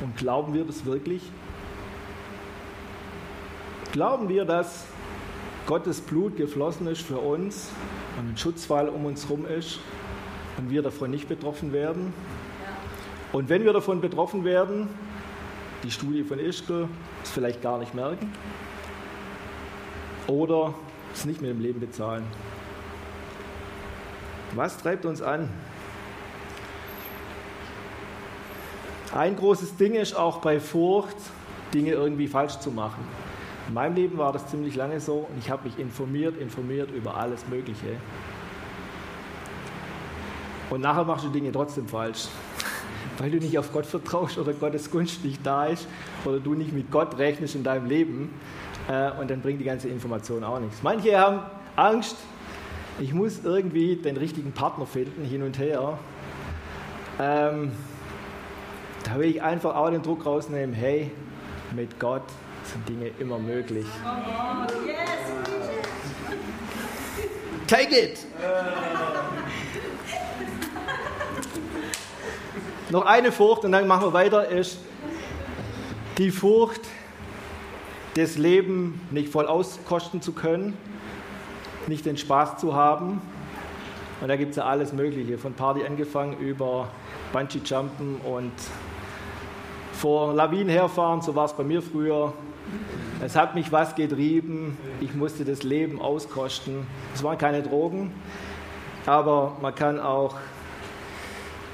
Und 0.00 0.16
glauben 0.16 0.54
wir 0.54 0.64
das 0.64 0.84
wirklich? 0.84 1.22
Glauben 3.96 4.28
wir, 4.28 4.44
dass 4.44 4.84
Gottes 5.66 6.02
Blut 6.02 6.36
geflossen 6.36 6.86
ist 6.86 7.00
für 7.00 7.16
uns 7.16 7.70
und 8.18 8.28
ein 8.28 8.36
Schutzwall 8.36 8.90
um 8.90 9.06
uns 9.06 9.24
herum 9.24 9.46
ist 9.46 9.80
und 10.58 10.68
wir 10.68 10.82
davon 10.82 11.10
nicht 11.10 11.30
betroffen 11.30 11.72
werden. 11.72 12.12
Und 13.32 13.48
wenn 13.48 13.64
wir 13.64 13.72
davon 13.72 14.02
betroffen 14.02 14.44
werden, 14.44 14.90
die 15.82 15.90
Studie 15.90 16.24
von 16.24 16.38
Ischgl 16.38 16.90
es 17.24 17.30
vielleicht 17.30 17.62
gar 17.62 17.78
nicht 17.78 17.94
merken 17.94 18.30
oder 20.26 20.74
es 21.14 21.24
nicht 21.24 21.40
mit 21.40 21.48
dem 21.48 21.62
Leben 21.62 21.80
bezahlen. 21.80 22.24
Was 24.54 24.76
treibt 24.76 25.06
uns 25.06 25.22
an? 25.22 25.48
Ein 29.14 29.36
großes 29.36 29.76
Ding 29.76 29.94
ist 29.94 30.14
auch 30.14 30.42
bei 30.42 30.60
Furcht, 30.60 31.16
Dinge 31.72 31.92
irgendwie 31.92 32.28
falsch 32.28 32.58
zu 32.58 32.70
machen. 32.70 33.02
In 33.68 33.74
meinem 33.74 33.96
Leben 33.96 34.18
war 34.18 34.32
das 34.32 34.46
ziemlich 34.48 34.76
lange 34.76 35.00
so 35.00 35.26
und 35.28 35.38
ich 35.38 35.50
habe 35.50 35.64
mich 35.64 35.78
informiert, 35.78 36.36
informiert 36.38 36.90
über 36.92 37.16
alles 37.16 37.46
Mögliche. 37.48 37.96
Und 40.70 40.80
nachher 40.80 41.04
machst 41.04 41.24
du 41.24 41.28
Dinge 41.28 41.50
trotzdem 41.52 41.88
falsch, 41.88 42.28
weil 43.18 43.30
du 43.30 43.38
nicht 43.38 43.58
auf 43.58 43.72
Gott 43.72 43.86
vertraust 43.86 44.38
oder 44.38 44.52
Gottes 44.52 44.90
Gunst 44.90 45.24
nicht 45.24 45.44
da 45.44 45.66
ist 45.66 45.86
oder 46.24 46.38
du 46.38 46.54
nicht 46.54 46.72
mit 46.72 46.90
Gott 46.90 47.18
rechnest 47.18 47.54
in 47.54 47.64
deinem 47.64 47.86
Leben. 47.86 48.30
Äh, 48.88 49.10
und 49.20 49.30
dann 49.30 49.40
bringt 49.40 49.60
die 49.60 49.64
ganze 49.64 49.88
Information 49.88 50.44
auch 50.44 50.60
nichts. 50.60 50.82
Manche 50.82 51.18
haben 51.18 51.40
Angst, 51.74 52.16
ich 53.00 53.12
muss 53.12 53.44
irgendwie 53.44 53.96
den 53.96 54.16
richtigen 54.16 54.52
Partner 54.52 54.86
finden, 54.86 55.24
hin 55.24 55.42
und 55.42 55.58
her. 55.58 55.98
Ähm, 57.20 57.72
da 59.04 59.18
will 59.18 59.28
ich 59.28 59.42
einfach 59.42 59.74
auch 59.74 59.90
den 59.90 60.02
Druck 60.02 60.24
rausnehmen, 60.24 60.74
hey, 60.74 61.10
mit 61.74 61.98
Gott 61.98 62.22
sind 62.66 62.88
Dinge 62.88 63.10
immer 63.18 63.38
möglich. 63.38 63.86
Take 67.66 67.98
it! 67.98 68.18
Noch 72.90 73.04
eine 73.04 73.32
Furcht 73.32 73.64
und 73.64 73.72
dann 73.72 73.88
machen 73.88 74.04
wir 74.04 74.12
weiter, 74.12 74.48
ist 74.48 74.78
die 76.18 76.30
Furcht, 76.30 76.82
das 78.14 78.38
Leben 78.38 79.00
nicht 79.10 79.28
voll 79.28 79.46
auskosten 79.46 80.22
zu 80.22 80.32
können, 80.32 80.76
nicht 81.88 82.06
den 82.06 82.16
Spaß 82.16 82.58
zu 82.58 82.74
haben. 82.74 83.20
Und 84.20 84.28
da 84.28 84.36
gibt 84.36 84.50
es 84.50 84.56
ja 84.56 84.64
alles 84.64 84.92
Mögliche, 84.92 85.36
von 85.36 85.52
Party 85.52 85.84
angefangen 85.84 86.38
über 86.38 86.88
Bungee-Jumpen 87.32 88.20
und 88.24 88.52
vor 89.92 90.32
Lawinen 90.32 90.68
herfahren, 90.68 91.20
so 91.20 91.34
war 91.34 91.46
es 91.46 91.52
bei 91.52 91.64
mir 91.64 91.82
früher. 91.82 92.32
Es 93.24 93.34
hat 93.34 93.54
mich 93.54 93.72
was 93.72 93.94
getrieben, 93.94 94.76
ich 95.00 95.14
musste 95.14 95.44
das 95.44 95.62
Leben 95.62 96.00
auskosten. 96.00 96.86
Es 97.14 97.22
waren 97.22 97.38
keine 97.38 97.62
Drogen, 97.62 98.12
aber 99.06 99.56
man 99.60 99.74
kann 99.74 99.98
auch 99.98 100.36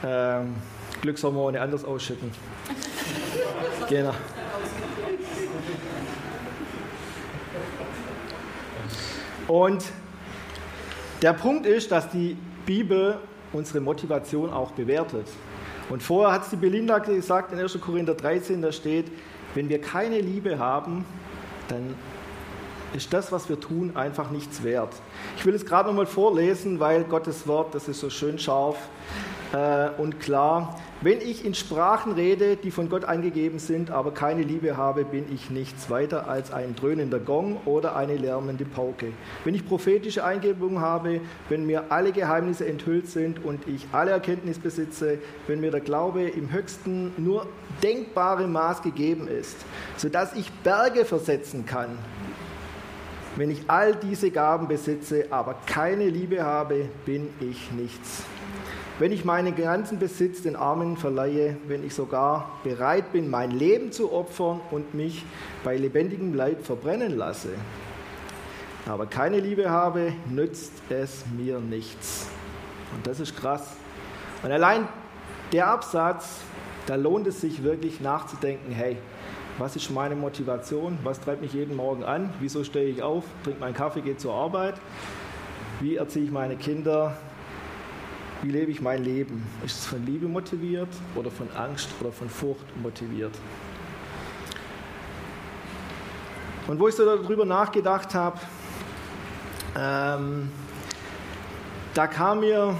ähm, 0.04 0.54
Glückshormone 1.00 1.60
anders 1.60 1.84
ausschütten. 1.84 2.30
genau. 3.88 4.14
Und 9.48 9.84
der 11.20 11.32
Punkt 11.32 11.66
ist, 11.66 11.92
dass 11.92 12.08
die 12.08 12.36
Bibel 12.64 13.18
unsere 13.52 13.80
Motivation 13.80 14.52
auch 14.52 14.70
bewertet. 14.70 15.26
Und 15.90 16.02
vorher 16.02 16.32
hat 16.32 16.44
es 16.44 16.50
die 16.50 16.56
Belinda 16.56 16.98
gesagt 16.98 17.52
in 17.52 17.58
1. 17.58 17.78
Korinther 17.80 18.14
13, 18.14 18.62
da 18.62 18.72
steht, 18.72 19.06
wenn 19.54 19.68
wir 19.68 19.80
keine 19.80 20.20
Liebe 20.20 20.58
haben, 20.58 21.04
dann 21.68 21.94
ist 22.94 23.12
das, 23.12 23.32
was 23.32 23.48
wir 23.48 23.58
tun, 23.58 23.96
einfach 23.96 24.30
nichts 24.30 24.62
wert. 24.62 24.94
Ich 25.36 25.46
will 25.46 25.54
es 25.54 25.64
gerade 25.64 25.88
nochmal 25.88 26.06
vorlesen, 26.06 26.80
weil 26.80 27.04
Gottes 27.04 27.46
Wort, 27.46 27.74
das 27.74 27.88
ist 27.88 28.00
so 28.00 28.10
schön 28.10 28.38
scharf. 28.38 28.76
Äh, 29.52 29.90
und 29.98 30.20
klar. 30.20 30.78
Wenn 31.00 31.20
ich 31.20 31.44
in 31.44 31.54
Sprachen 31.54 32.12
rede, 32.12 32.56
die 32.56 32.70
von 32.70 32.88
Gott 32.88 33.04
angegeben 33.04 33.58
sind, 33.58 33.90
aber 33.90 34.12
keine 34.12 34.42
Liebe 34.42 34.76
habe, 34.76 35.04
bin 35.04 35.24
ich 35.32 35.50
nichts 35.50 35.90
weiter 35.90 36.28
als 36.28 36.52
ein 36.52 36.76
dröhnender 36.76 37.18
Gong 37.18 37.60
oder 37.64 37.96
eine 37.96 38.16
lärmende 38.16 38.64
Pauke. 38.64 39.12
Wenn 39.44 39.54
ich 39.54 39.66
prophetische 39.66 40.24
Eingebungen 40.24 40.80
habe, 40.80 41.20
wenn 41.48 41.66
mir 41.66 41.86
alle 41.90 42.12
Geheimnisse 42.12 42.66
enthüllt 42.66 43.08
sind 43.08 43.44
und 43.44 43.66
ich 43.66 43.86
alle 43.92 44.12
Erkenntnis 44.12 44.58
besitze, 44.58 45.18
wenn 45.48 45.60
mir 45.60 45.72
der 45.72 45.80
Glaube 45.80 46.22
im 46.22 46.52
höchsten 46.52 47.12
nur 47.16 47.46
denkbare 47.82 48.46
Maß 48.46 48.82
gegeben 48.82 49.26
ist, 49.26 49.56
sodass 49.96 50.34
ich 50.34 50.52
Berge 50.62 51.04
versetzen 51.04 51.66
kann, 51.66 51.98
wenn 53.34 53.50
ich 53.50 53.62
all 53.66 53.96
diese 53.96 54.30
Gaben 54.30 54.68
besitze, 54.68 55.26
aber 55.30 55.56
keine 55.66 56.08
Liebe 56.08 56.44
habe, 56.44 56.88
bin 57.06 57.28
ich 57.40 57.72
nichts 57.72 58.24
wenn 58.98 59.12
ich 59.12 59.24
meinen 59.24 59.56
ganzen 59.56 59.98
Besitz 59.98 60.42
den 60.42 60.56
Armen 60.56 60.96
verleihe, 60.96 61.56
wenn 61.66 61.84
ich 61.84 61.94
sogar 61.94 62.58
bereit 62.62 63.12
bin, 63.12 63.30
mein 63.30 63.50
Leben 63.50 63.90
zu 63.90 64.12
opfern 64.12 64.60
und 64.70 64.94
mich 64.94 65.24
bei 65.64 65.76
lebendigem 65.76 66.34
Leib 66.34 66.64
verbrennen 66.64 67.16
lasse, 67.16 67.50
aber 68.86 69.06
keine 69.06 69.40
Liebe 69.40 69.70
habe, 69.70 70.12
nützt 70.28 70.72
es 70.90 71.24
mir 71.36 71.60
nichts. 71.60 72.28
Und 72.94 73.06
das 73.06 73.20
ist 73.20 73.36
krass. 73.36 73.76
Und 74.42 74.50
allein 74.50 74.88
der 75.52 75.68
Absatz, 75.68 76.40
da 76.86 76.96
lohnt 76.96 77.26
es 77.26 77.40
sich 77.40 77.62
wirklich 77.62 78.00
nachzudenken, 78.00 78.72
hey, 78.72 78.96
was 79.58 79.76
ist 79.76 79.90
meine 79.90 80.16
Motivation? 80.16 80.98
Was 81.04 81.20
treibt 81.20 81.42
mich 81.42 81.52
jeden 81.52 81.76
Morgen 81.76 82.04
an? 82.04 82.32
Wieso 82.40 82.64
stehe 82.64 82.88
ich 82.88 83.02
auf, 83.02 83.24
trinke 83.44 83.60
meinen 83.60 83.74
Kaffee, 83.74 84.00
gehe 84.00 84.16
zur 84.16 84.34
Arbeit? 84.34 84.74
Wie 85.80 85.96
erziehe 85.96 86.24
ich 86.24 86.30
meine 86.30 86.56
Kinder? 86.56 87.16
Wie 88.42 88.50
lebe 88.50 88.72
ich 88.72 88.80
mein 88.80 89.04
Leben? 89.04 89.46
Ist 89.64 89.78
es 89.78 89.86
von 89.86 90.04
Liebe 90.04 90.26
motiviert 90.26 90.88
oder 91.14 91.30
von 91.30 91.48
Angst 91.52 91.88
oder 92.00 92.10
von 92.10 92.28
Furcht 92.28 92.76
motiviert? 92.82 93.30
Und 96.66 96.80
wo 96.80 96.88
ich 96.88 96.94
so 96.96 97.04
darüber 97.04 97.44
nachgedacht 97.44 98.12
habe, 98.14 98.40
ähm, 99.78 100.50
da 101.94 102.08
kam 102.08 102.40
mir 102.40 102.76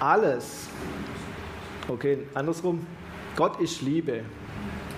alles, 0.00 0.66
okay, 1.86 2.26
andersrum, 2.34 2.84
Gott 3.36 3.60
ist 3.60 3.82
Liebe. 3.82 4.24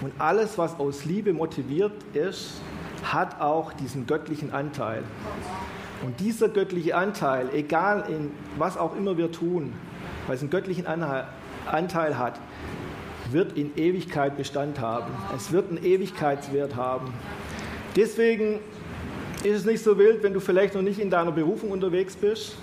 Und 0.00 0.18
alles, 0.18 0.56
was 0.56 0.80
aus 0.80 1.04
Liebe 1.04 1.34
motiviert 1.34 1.92
ist, 2.14 2.62
hat 3.02 3.38
auch 3.38 3.74
diesen 3.74 4.06
göttlichen 4.06 4.50
Anteil. 4.54 5.02
Und 6.02 6.20
dieser 6.20 6.48
göttliche 6.48 6.96
Anteil, 6.96 7.48
egal 7.52 8.04
in 8.08 8.30
was 8.56 8.76
auch 8.76 8.96
immer 8.96 9.16
wir 9.16 9.32
tun, 9.32 9.72
weil 10.26 10.36
es 10.36 10.42
einen 10.42 10.50
göttlichen 10.50 10.86
Anteil 10.86 12.18
hat, 12.18 12.38
wird 13.30 13.56
in 13.58 13.76
Ewigkeit 13.76 14.36
Bestand 14.36 14.80
haben. 14.80 15.12
Es 15.36 15.52
wird 15.52 15.70
einen 15.70 15.84
Ewigkeitswert 15.84 16.76
haben. 16.76 17.12
Deswegen 17.96 18.60
ist 19.42 19.56
es 19.56 19.64
nicht 19.64 19.82
so 19.82 19.98
wild, 19.98 20.22
wenn 20.22 20.32
du 20.32 20.40
vielleicht 20.40 20.74
noch 20.74 20.82
nicht 20.82 20.98
in 20.98 21.10
deiner 21.10 21.32
Berufung 21.32 21.70
unterwegs 21.70 22.16
bist. 22.16 22.56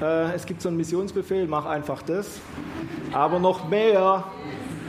Äh, 0.00 0.34
es 0.34 0.46
gibt 0.46 0.62
so 0.62 0.68
einen 0.68 0.76
Missionsbefehl, 0.76 1.46
mach 1.46 1.66
einfach 1.66 2.02
das. 2.02 2.40
Aber 3.12 3.38
noch 3.38 3.68
mehr, 3.68 4.24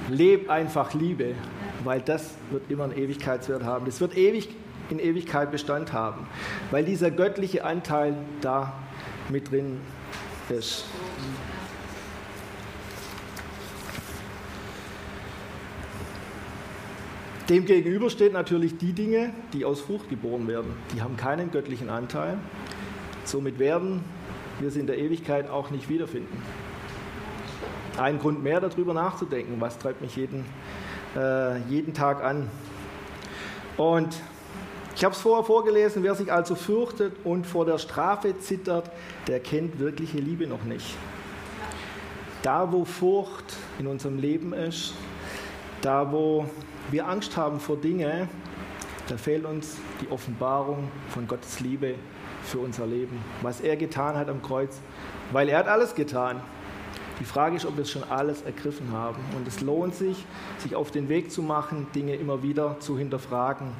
leb 0.09 0.49
einfach 0.49 0.93
Liebe, 0.93 1.33
weil 1.83 2.01
das 2.01 2.35
wird 2.51 2.69
immer 2.69 2.85
einen 2.85 2.97
Ewigkeitswert 2.97 3.63
haben. 3.63 3.85
Das 3.85 4.01
wird 4.01 4.17
ewig 4.17 4.49
in 4.91 4.99
Ewigkeit 4.99 5.51
Bestand 5.51 5.93
haben, 5.93 6.27
weil 6.71 6.85
dieser 6.85 7.11
göttliche 7.11 7.63
Anteil 7.63 8.15
da 8.41 8.73
mit 9.29 9.51
drin 9.51 9.79
ist. 10.49 10.85
Demgegenüber 17.49 18.11
steht 18.11 18.33
natürlich 18.33 18.77
die 18.77 18.93
Dinge, 18.93 19.33
die 19.53 19.65
aus 19.65 19.81
Frucht 19.81 20.07
geboren 20.07 20.47
werden. 20.47 20.71
Die 20.93 21.01
haben 21.01 21.17
keinen 21.17 21.49
göttlichen 21.49 21.89
Anteil. 21.89 22.37
Somit 23.25 23.57
werden 23.57 24.03
wir 24.59 24.69
sie 24.69 24.79
in 24.79 24.85
der 24.87 24.99
Ewigkeit 24.99 25.49
auch 25.49 25.71
nicht 25.71 25.89
wiederfinden. 25.89 26.43
Ein 27.97 28.19
Grund 28.19 28.43
mehr 28.43 28.61
darüber 28.61 28.93
nachzudenken, 28.93 29.55
was 29.59 29.79
treibt 29.79 30.01
mich 30.01 30.15
jeden, 30.15 30.45
äh, 31.15 31.57
jeden 31.69 31.95
Tag 31.95 32.23
an. 32.23 32.47
Und 33.77 34.21
ich 34.99 35.05
habe 35.05 35.15
es 35.15 35.21
vorher 35.21 35.45
vorgelesen, 35.45 36.03
wer 36.03 36.13
sich 36.13 36.29
also 36.29 36.55
fürchtet 36.55 37.13
und 37.23 37.47
vor 37.47 37.63
der 37.65 37.77
Strafe 37.77 38.37
zittert, 38.37 38.91
der 39.27 39.39
kennt 39.39 39.79
wirkliche 39.79 40.17
Liebe 40.17 40.45
noch 40.45 40.65
nicht. 40.65 40.93
Da, 42.41 42.69
wo 42.73 42.83
Furcht 42.83 43.45
in 43.79 43.87
unserem 43.87 44.19
Leben 44.19 44.51
ist, 44.51 44.93
da, 45.79 46.11
wo 46.11 46.47
wir 46.91 47.07
Angst 47.07 47.37
haben 47.37 47.61
vor 47.61 47.77
Dingen, 47.77 48.27
da 49.07 49.15
fehlt 49.15 49.45
uns 49.45 49.77
die 50.01 50.11
Offenbarung 50.11 50.91
von 51.07 51.29
Gottes 51.29 51.61
Liebe 51.61 51.95
für 52.43 52.59
unser 52.59 52.85
Leben, 52.85 53.21
was 53.41 53.61
er 53.61 53.77
getan 53.77 54.17
hat 54.17 54.27
am 54.27 54.41
Kreuz, 54.41 54.81
weil 55.31 55.47
er 55.47 55.59
hat 55.59 55.69
alles 55.69 55.95
getan. 55.95 56.41
Die 57.21 57.25
Frage 57.25 57.55
ist, 57.55 57.65
ob 57.65 57.77
wir 57.77 57.83
es 57.83 57.89
schon 57.89 58.03
alles 58.09 58.41
ergriffen 58.41 58.91
haben. 58.91 59.23
Und 59.37 59.47
es 59.47 59.61
lohnt 59.61 59.95
sich, 59.95 60.25
sich 60.57 60.75
auf 60.75 60.91
den 60.91 61.07
Weg 61.07 61.31
zu 61.31 61.41
machen, 61.41 61.87
Dinge 61.95 62.15
immer 62.15 62.43
wieder 62.43 62.81
zu 62.81 62.97
hinterfragen. 62.97 63.71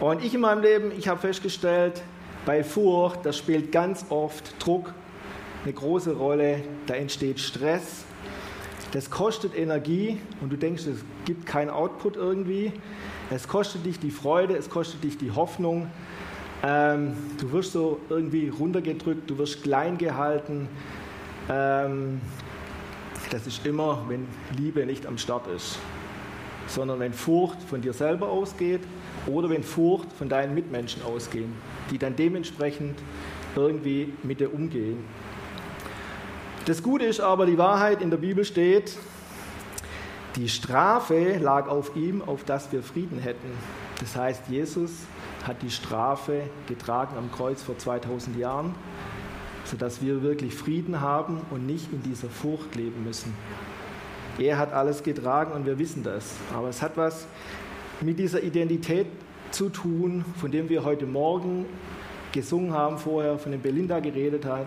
Und 0.00 0.24
ich 0.24 0.32
in 0.34 0.40
meinem 0.40 0.62
Leben, 0.62 0.92
ich 0.96 1.08
habe 1.08 1.20
festgestellt, 1.20 2.02
bei 2.46 2.62
Furcht, 2.62 3.26
da 3.26 3.32
spielt 3.32 3.72
ganz 3.72 4.06
oft 4.10 4.54
Druck 4.64 4.94
eine 5.64 5.72
große 5.72 6.14
Rolle, 6.14 6.62
da 6.86 6.94
entsteht 6.94 7.40
Stress, 7.40 8.04
das 8.92 9.10
kostet 9.10 9.56
Energie 9.56 10.18
und 10.40 10.50
du 10.50 10.56
denkst, 10.56 10.86
es 10.86 11.04
gibt 11.24 11.46
keinen 11.46 11.68
Output 11.68 12.16
irgendwie. 12.16 12.72
Es 13.28 13.46
kostet 13.46 13.84
dich 13.84 13.98
die 13.98 14.10
Freude, 14.10 14.56
es 14.56 14.70
kostet 14.70 15.04
dich 15.04 15.18
die 15.18 15.30
Hoffnung. 15.30 15.90
Ähm, 16.62 17.14
du 17.38 17.52
wirst 17.52 17.72
so 17.72 18.00
irgendwie 18.08 18.48
runtergedrückt, 18.48 19.28
du 19.28 19.36
wirst 19.36 19.62
klein 19.62 19.98
gehalten. 19.98 20.68
Ähm, 21.50 22.22
das 23.30 23.46
ist 23.46 23.66
immer, 23.66 24.04
wenn 24.08 24.26
Liebe 24.56 24.86
nicht 24.86 25.06
am 25.06 25.18
Start 25.18 25.46
ist, 25.48 25.78
sondern 26.68 27.00
wenn 27.00 27.12
Furcht 27.12 27.62
von 27.62 27.80
dir 27.80 27.92
selber 27.92 28.28
ausgeht 28.28 28.82
oder 29.26 29.50
wenn 29.50 29.64
Furcht 29.64 30.12
von 30.12 30.28
deinen 30.28 30.54
Mitmenschen 30.54 31.02
ausgehen, 31.02 31.52
die 31.90 31.98
dann 31.98 32.14
dementsprechend 32.14 32.98
irgendwie 33.56 34.12
mit 34.22 34.40
dir 34.40 34.52
umgehen. 34.54 34.98
Das 36.66 36.82
Gute 36.82 37.06
ist 37.06 37.20
aber, 37.20 37.46
die 37.46 37.58
Wahrheit 37.58 38.02
in 38.02 38.10
der 38.10 38.18
Bibel 38.18 38.44
steht, 38.44 38.96
die 40.36 40.48
Strafe 40.48 41.38
lag 41.38 41.66
auf 41.68 41.96
ihm, 41.96 42.22
auf 42.22 42.44
dass 42.44 42.70
wir 42.70 42.82
Frieden 42.82 43.18
hätten. 43.18 43.50
Das 44.00 44.14
heißt, 44.14 44.48
Jesus 44.48 44.92
hat 45.44 45.62
die 45.62 45.70
Strafe 45.70 46.42
getragen 46.68 47.16
am 47.16 47.32
Kreuz 47.32 47.62
vor 47.62 47.78
2000 47.78 48.36
Jahren, 48.36 48.74
sodass 49.64 50.02
wir 50.02 50.22
wirklich 50.22 50.54
Frieden 50.54 51.00
haben 51.00 51.40
und 51.50 51.66
nicht 51.66 51.92
in 51.92 52.02
dieser 52.02 52.28
Furcht 52.28 52.74
leben 52.76 53.02
müssen. 53.02 53.34
Er 54.38 54.58
hat 54.58 54.72
alles 54.72 55.02
getragen 55.02 55.52
und 55.52 55.66
wir 55.66 55.78
wissen 55.78 56.04
das. 56.04 56.36
Aber 56.54 56.68
es 56.68 56.80
hat 56.80 56.96
was 56.96 57.26
mit 58.00 58.18
dieser 58.18 58.42
Identität 58.42 59.06
zu 59.50 59.68
tun, 59.68 60.24
von 60.36 60.50
dem 60.50 60.68
wir 60.68 60.84
heute 60.84 61.06
Morgen 61.06 61.66
gesungen 62.32 62.72
haben, 62.72 62.98
vorher 62.98 63.38
von 63.38 63.52
dem 63.52 63.60
Belinda 63.60 63.98
geredet 64.00 64.44
hat, 64.44 64.66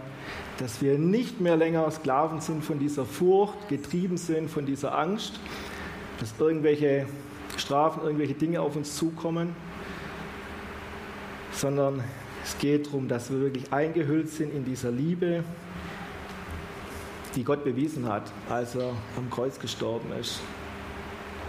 dass 0.58 0.82
wir 0.82 0.98
nicht 0.98 1.40
mehr 1.40 1.56
länger 1.56 1.90
Sklaven 1.90 2.42
sind 2.42 2.64
von 2.64 2.80
dieser 2.80 3.06
Furcht, 3.06 3.70
getrieben 3.70 4.18
sind 4.18 4.50
von 4.50 4.66
dieser 4.66 4.98
Angst, 4.98 5.40
dass 6.20 6.34
irgendwelche 6.38 7.06
Strafen, 7.58 8.04
irgendwelche 8.04 8.34
Dinge 8.34 8.62
auf 8.62 8.76
uns 8.76 8.96
zukommen, 8.96 9.56
sondern 11.54 12.04
es 12.44 12.58
geht 12.58 12.88
darum, 12.88 13.08
dass 13.08 13.32
wir 13.32 13.40
wirklich 13.40 13.72
eingehüllt 13.72 14.30
sind 14.30 14.54
in 14.54 14.66
dieser 14.66 14.92
Liebe, 14.92 15.44
die 17.36 17.44
Gott 17.44 17.64
bewiesen 17.64 18.12
hat, 18.12 18.24
als 18.50 18.76
er 18.76 18.90
am 19.18 19.30
Kreuz 19.30 19.60
gestorben 19.60 20.12
ist 20.20 20.42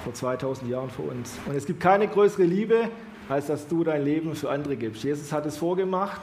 vor 0.02 0.14
2000 0.14 0.70
Jahren 0.70 0.90
für 0.90 1.02
uns. 1.02 1.38
Und 1.46 1.54
es 1.54 1.66
gibt 1.66 1.80
keine 1.80 2.08
größere 2.08 2.44
Liebe, 2.44 2.88
als 3.28 3.46
dass 3.46 3.68
du 3.68 3.84
dein 3.84 4.04
Leben 4.04 4.34
für 4.34 4.50
andere 4.50 4.76
gibst. 4.76 5.04
Jesus 5.04 5.32
hat 5.32 5.46
es 5.46 5.56
vorgemacht 5.56 6.20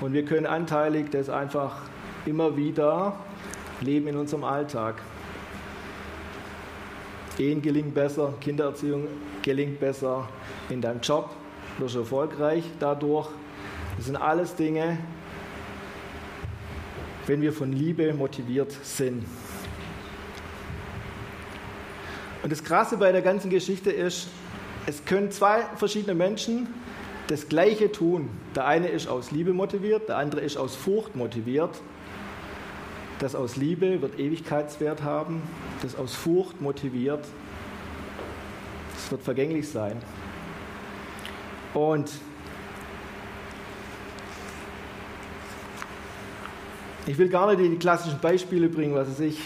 und 0.00 0.12
wir 0.12 0.24
können 0.24 0.46
anteilig 0.46 1.10
das 1.10 1.28
einfach 1.28 1.82
immer 2.26 2.56
wieder 2.56 3.16
leben 3.80 4.08
in 4.08 4.16
unserem 4.16 4.44
Alltag. 4.44 4.96
Ehen 7.38 7.62
gelingt 7.62 7.94
besser, 7.94 8.34
Kindererziehung 8.40 9.08
gelingt 9.42 9.80
besser, 9.80 10.28
in 10.68 10.80
deinem 10.80 11.00
Job 11.00 11.30
wirst 11.78 11.96
du 11.96 12.00
erfolgreich 12.00 12.64
dadurch. 12.78 13.28
Das 13.96 14.06
sind 14.06 14.16
alles 14.16 14.54
Dinge, 14.54 14.98
wenn 17.26 17.40
wir 17.40 17.52
von 17.52 17.72
Liebe 17.72 18.12
motiviert 18.14 18.72
sind. 18.82 19.24
Und 22.42 22.52
das 22.52 22.62
Krasse 22.62 22.98
bei 22.98 23.10
der 23.10 23.22
ganzen 23.22 23.50
Geschichte 23.50 23.90
ist, 23.90 24.28
es 24.86 25.04
können 25.06 25.30
zwei 25.30 25.62
verschiedene 25.76 26.14
Menschen 26.14 26.68
das 27.28 27.48
Gleiche 27.48 27.90
tun. 27.90 28.28
Der 28.54 28.66
eine 28.66 28.88
ist 28.88 29.08
aus 29.08 29.30
Liebe 29.30 29.54
motiviert, 29.54 30.08
der 30.08 30.18
andere 30.18 30.42
ist 30.42 30.58
aus 30.58 30.76
Furcht 30.76 31.16
motiviert. 31.16 31.80
Das 33.18 33.34
aus 33.34 33.56
Liebe 33.56 34.02
wird 34.02 34.18
Ewigkeitswert 34.18 35.02
haben, 35.02 35.42
das 35.80 35.96
aus 35.96 36.14
Furcht 36.14 36.60
motiviert, 36.60 37.24
das 38.94 39.10
wird 39.10 39.22
vergänglich 39.22 39.68
sein. 39.68 39.96
Und 41.72 42.10
ich 47.06 47.18
will 47.18 47.28
gar 47.28 47.54
nicht 47.54 47.72
die 47.72 47.76
klassischen 47.76 48.18
Beispiele 48.20 48.68
bringen, 48.68 48.94
was 48.94 49.08
weiß 49.08 49.20
ich, 49.20 49.38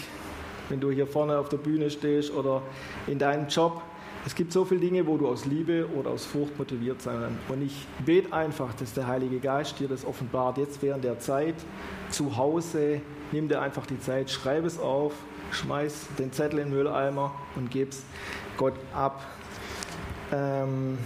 wenn 0.69 0.79
du 0.79 0.91
hier 0.91 1.07
vorne 1.07 1.37
auf 1.37 1.49
der 1.49 1.57
Bühne 1.57 1.89
stehst 1.89 2.33
oder 2.33 2.61
in 3.07 3.19
deinem 3.19 3.47
Job. 3.47 3.81
Es 4.25 4.35
gibt 4.35 4.51
so 4.51 4.65
viele 4.65 4.81
Dinge, 4.81 5.07
wo 5.07 5.17
du 5.17 5.27
aus 5.27 5.45
Liebe 5.45 5.87
oder 5.97 6.11
aus 6.11 6.25
Furcht 6.25 6.57
motiviert 6.57 7.01
sein 7.01 7.19
kannst. 7.21 7.49
Und 7.49 7.61
ich 7.65 7.87
bete 8.05 8.33
einfach, 8.33 8.73
dass 8.75 8.93
der 8.93 9.07
Heilige 9.07 9.39
Geist 9.39 9.79
dir 9.79 9.87
das 9.87 10.05
offenbart. 10.05 10.57
Jetzt 10.57 10.81
während 10.81 11.03
der 11.03 11.19
Zeit 11.19 11.55
zu 12.09 12.35
Hause, 12.35 13.01
nimm 13.31 13.47
dir 13.47 13.61
einfach 13.61 13.85
die 13.85 13.99
Zeit, 13.99 14.29
schreib 14.29 14.65
es 14.65 14.77
auf, 14.79 15.13
schmeiß 15.51 16.07
den 16.17 16.31
Zettel 16.31 16.59
in 16.59 16.69
den 16.69 16.75
Mülleimer 16.75 17.33
und 17.55 17.71
gib 17.71 17.91
es 17.91 18.03
Gott 18.57 18.75
ab. 18.93 19.25
Ähm 20.31 20.97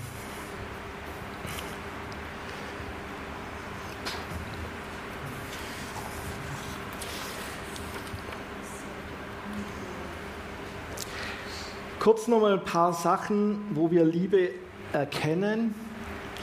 Kurz 12.04 12.28
nochmal 12.28 12.52
ein 12.52 12.66
paar 12.66 12.92
Sachen, 12.92 13.60
wo 13.76 13.90
wir 13.90 14.04
Liebe 14.04 14.50
erkennen. 14.92 15.74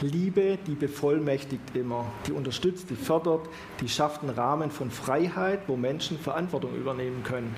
Liebe, 0.01 0.57
die 0.65 0.73
bevollmächtigt 0.73 1.75
immer, 1.75 2.07
die 2.25 2.31
unterstützt, 2.31 2.89
die 2.89 2.95
fördert, 2.95 3.47
die 3.79 3.87
schafft 3.87 4.23
einen 4.23 4.31
Rahmen 4.31 4.71
von 4.71 4.89
Freiheit, 4.89 5.59
wo 5.67 5.75
Menschen 5.75 6.17
Verantwortung 6.17 6.75
übernehmen 6.75 7.21
können. 7.23 7.55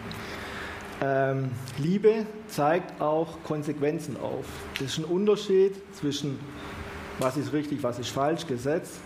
Ähm, 1.01 1.51
Liebe 1.77 2.25
zeigt 2.49 3.01
auch 3.01 3.41
Konsequenzen 3.45 4.17
auf. 4.19 4.47
Das 4.79 4.89
ist 4.89 4.97
ein 4.97 5.05
Unterschied 5.05 5.71
zwischen 5.95 6.39
was 7.19 7.37
ist 7.37 7.53
richtig, 7.53 7.83
was 7.83 7.99
ist 7.99 8.09
falsch, 8.09 8.45
Gesetz, 8.47 8.99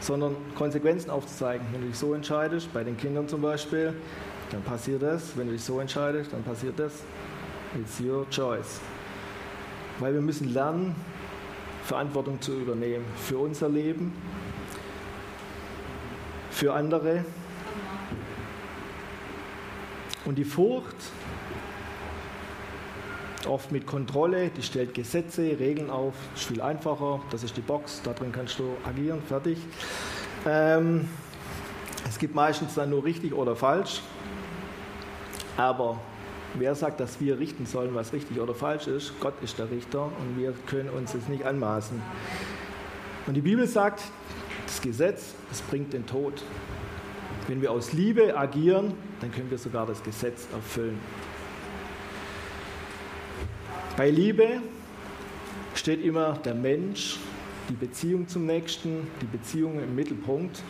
sondern 0.00 0.34
Konsequenzen 0.54 1.10
aufzuzeigen. 1.10 1.66
Wenn 1.70 1.82
du 1.82 1.88
dich 1.88 1.98
so 1.98 2.14
entscheidest, 2.14 2.72
bei 2.72 2.82
den 2.82 2.96
Kindern 2.96 3.28
zum 3.28 3.42
Beispiel, 3.42 3.92
dann 4.50 4.62
passiert 4.62 5.02
das. 5.02 5.36
Wenn 5.36 5.48
du 5.48 5.52
dich 5.52 5.64
so 5.64 5.80
entscheidest, 5.80 6.32
dann 6.32 6.42
passiert 6.44 6.78
das. 6.78 7.02
It's 7.74 8.00
your 8.00 8.28
choice. 8.30 8.80
Weil 9.98 10.14
wir 10.14 10.20
müssen 10.20 10.52
lernen, 10.52 10.94
Verantwortung 11.84 12.40
zu 12.40 12.52
übernehmen 12.52 13.04
für 13.16 13.38
unser 13.38 13.68
Leben, 13.68 14.12
für 16.50 16.72
andere. 16.72 17.24
Und 20.24 20.36
die 20.36 20.44
Furcht, 20.44 20.96
oft 23.46 23.70
mit 23.70 23.86
Kontrolle, 23.86 24.50
die 24.50 24.62
stellt 24.62 24.94
Gesetze, 24.94 25.58
Regeln 25.58 25.90
auf, 25.90 26.14
ist 26.34 26.44
viel 26.44 26.60
einfacher, 26.60 27.20
das 27.30 27.42
ist 27.42 27.56
die 27.56 27.62
Box, 27.62 28.02
da 28.02 28.12
drin 28.12 28.32
kannst 28.32 28.58
du 28.58 28.76
agieren, 28.84 29.22
fertig. 29.22 29.58
Ähm, 30.46 31.08
es 32.08 32.18
gibt 32.18 32.34
meistens 32.34 32.74
dann 32.74 32.90
nur 32.90 33.04
richtig 33.04 33.32
oder 33.34 33.56
falsch, 33.56 34.02
aber 35.56 35.98
Wer 36.54 36.74
sagt, 36.74 37.00
dass 37.00 37.20
wir 37.20 37.38
richten 37.38 37.66
sollen, 37.66 37.94
was 37.94 38.12
richtig 38.12 38.40
oder 38.40 38.54
falsch 38.54 38.86
ist? 38.86 39.12
Gott 39.20 39.34
ist 39.42 39.58
der 39.58 39.70
Richter 39.70 40.04
und 40.04 40.38
wir 40.38 40.54
können 40.66 40.88
uns 40.88 41.12
das 41.12 41.28
nicht 41.28 41.44
anmaßen. 41.44 42.00
Und 43.26 43.34
die 43.34 43.42
Bibel 43.42 43.66
sagt, 43.66 44.02
das 44.66 44.80
Gesetz, 44.80 45.34
das 45.50 45.60
bringt 45.60 45.92
den 45.92 46.06
Tod. 46.06 46.42
Wenn 47.46 47.60
wir 47.60 47.70
aus 47.70 47.92
Liebe 47.92 48.36
agieren, 48.36 48.94
dann 49.20 49.30
können 49.30 49.50
wir 49.50 49.58
sogar 49.58 49.86
das 49.86 50.02
Gesetz 50.02 50.46
erfüllen. 50.52 50.98
Bei 53.96 54.10
Liebe 54.10 54.60
steht 55.74 56.04
immer 56.04 56.34
der 56.44 56.54
Mensch, 56.54 57.18
die 57.68 57.74
Beziehung 57.74 58.28
zum 58.28 58.46
Nächsten, 58.46 59.06
die 59.20 59.26
Beziehung 59.26 59.80
im 59.80 59.94
Mittelpunkt. 59.94 60.62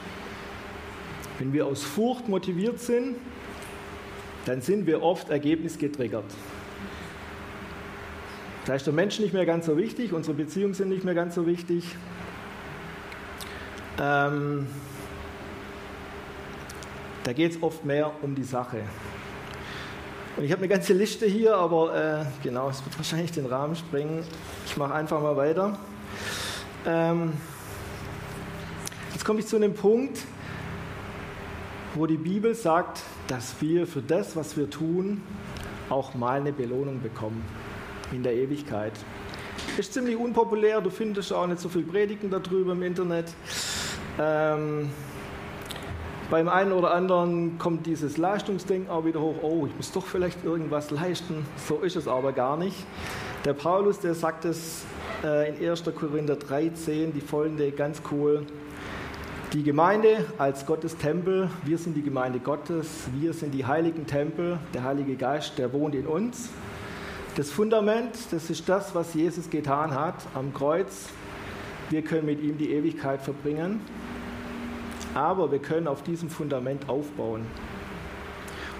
Wenn 1.38 1.52
wir 1.52 1.66
aus 1.66 1.82
Furcht 1.82 2.28
motiviert 2.28 2.80
sind, 2.80 3.16
dann 4.48 4.62
sind 4.62 4.86
wir 4.86 5.02
oft 5.02 5.28
ergebnisgetriggert. 5.28 6.24
Da 8.64 8.74
ist 8.74 8.86
der 8.86 8.94
Mensch 8.94 9.18
nicht 9.18 9.34
mehr 9.34 9.44
ganz 9.44 9.66
so 9.66 9.76
wichtig, 9.76 10.14
unsere 10.14 10.34
Beziehungen 10.34 10.72
sind 10.72 10.88
nicht 10.88 11.04
mehr 11.04 11.14
ganz 11.14 11.34
so 11.34 11.46
wichtig. 11.46 11.84
Ähm, 14.00 14.66
da 17.24 17.32
geht 17.34 17.52
es 17.52 17.62
oft 17.62 17.84
mehr 17.84 18.10
um 18.22 18.34
die 18.34 18.42
Sache. 18.42 18.78
Und 20.38 20.44
ich 20.44 20.52
habe 20.52 20.60
eine 20.60 20.68
ganze 20.68 20.94
Liste 20.94 21.26
hier, 21.26 21.54
aber 21.54 22.22
äh, 22.22 22.24
genau, 22.42 22.70
es 22.70 22.82
wird 22.82 22.96
wahrscheinlich 22.96 23.32
den 23.32 23.44
Rahmen 23.44 23.76
sprengen. 23.76 24.22
Ich 24.64 24.78
mache 24.78 24.94
einfach 24.94 25.20
mal 25.20 25.36
weiter. 25.36 25.78
Ähm, 26.86 27.34
jetzt 29.12 29.26
komme 29.26 29.40
ich 29.40 29.46
zu 29.46 29.56
einem 29.56 29.74
Punkt, 29.74 30.20
wo 31.94 32.06
die 32.06 32.16
Bibel 32.16 32.54
sagt, 32.54 33.02
dass 33.28 33.54
wir 33.60 33.86
für 33.86 34.02
das, 34.02 34.34
was 34.34 34.56
wir 34.56 34.68
tun, 34.68 35.22
auch 35.90 36.14
mal 36.14 36.40
eine 36.40 36.52
Belohnung 36.52 37.00
bekommen 37.00 37.44
in 38.12 38.22
der 38.22 38.34
Ewigkeit. 38.34 38.92
Ist 39.76 39.92
ziemlich 39.92 40.16
unpopulär, 40.16 40.80
du 40.80 40.90
findest 40.90 41.32
auch 41.32 41.46
nicht 41.46 41.60
so 41.60 41.68
viel 41.68 41.82
Predigen 41.82 42.30
darüber 42.30 42.72
im 42.72 42.82
Internet. 42.82 43.26
Ähm, 44.18 44.90
beim 46.30 46.48
einen 46.48 46.72
oder 46.72 46.92
anderen 46.92 47.58
kommt 47.58 47.86
dieses 47.86 48.16
Leistungsdenken 48.16 48.90
auch 48.90 49.04
wieder 49.04 49.20
hoch, 49.20 49.36
oh, 49.42 49.66
ich 49.66 49.76
muss 49.76 49.92
doch 49.92 50.04
vielleicht 50.04 50.44
irgendwas 50.44 50.90
leisten. 50.90 51.46
So 51.56 51.78
ist 51.78 51.96
es 51.96 52.08
aber 52.08 52.32
gar 52.32 52.56
nicht. 52.56 52.76
Der 53.44 53.52
Paulus, 53.52 54.00
der 54.00 54.14
sagt 54.14 54.44
es 54.44 54.84
äh, 55.22 55.50
in 55.50 55.70
1. 55.70 55.84
Korinther 55.94 56.36
13, 56.36 57.12
die 57.12 57.20
folgende 57.20 57.70
ganz 57.72 58.02
cool. 58.10 58.44
Die 59.54 59.62
Gemeinde 59.62 60.26
als 60.36 60.66
Gottes 60.66 60.98
Tempel, 60.98 61.48
wir 61.64 61.78
sind 61.78 61.96
die 61.96 62.02
Gemeinde 62.02 62.38
Gottes, 62.38 63.08
wir 63.18 63.32
sind 63.32 63.54
die 63.54 63.64
heiligen 63.64 64.06
Tempel, 64.06 64.58
der 64.74 64.84
Heilige 64.84 65.16
Geist, 65.16 65.56
der 65.56 65.72
wohnt 65.72 65.94
in 65.94 66.06
uns. 66.06 66.50
Das 67.34 67.50
Fundament, 67.50 68.14
das 68.30 68.50
ist 68.50 68.68
das, 68.68 68.94
was 68.94 69.14
Jesus 69.14 69.48
getan 69.48 69.94
hat 69.94 70.16
am 70.34 70.52
Kreuz. 70.52 71.06
Wir 71.88 72.02
können 72.02 72.26
mit 72.26 72.42
ihm 72.42 72.58
die 72.58 72.72
Ewigkeit 72.72 73.22
verbringen, 73.22 73.80
aber 75.14 75.50
wir 75.50 75.60
können 75.60 75.88
auf 75.88 76.02
diesem 76.02 76.28
Fundament 76.28 76.86
aufbauen. 76.90 77.46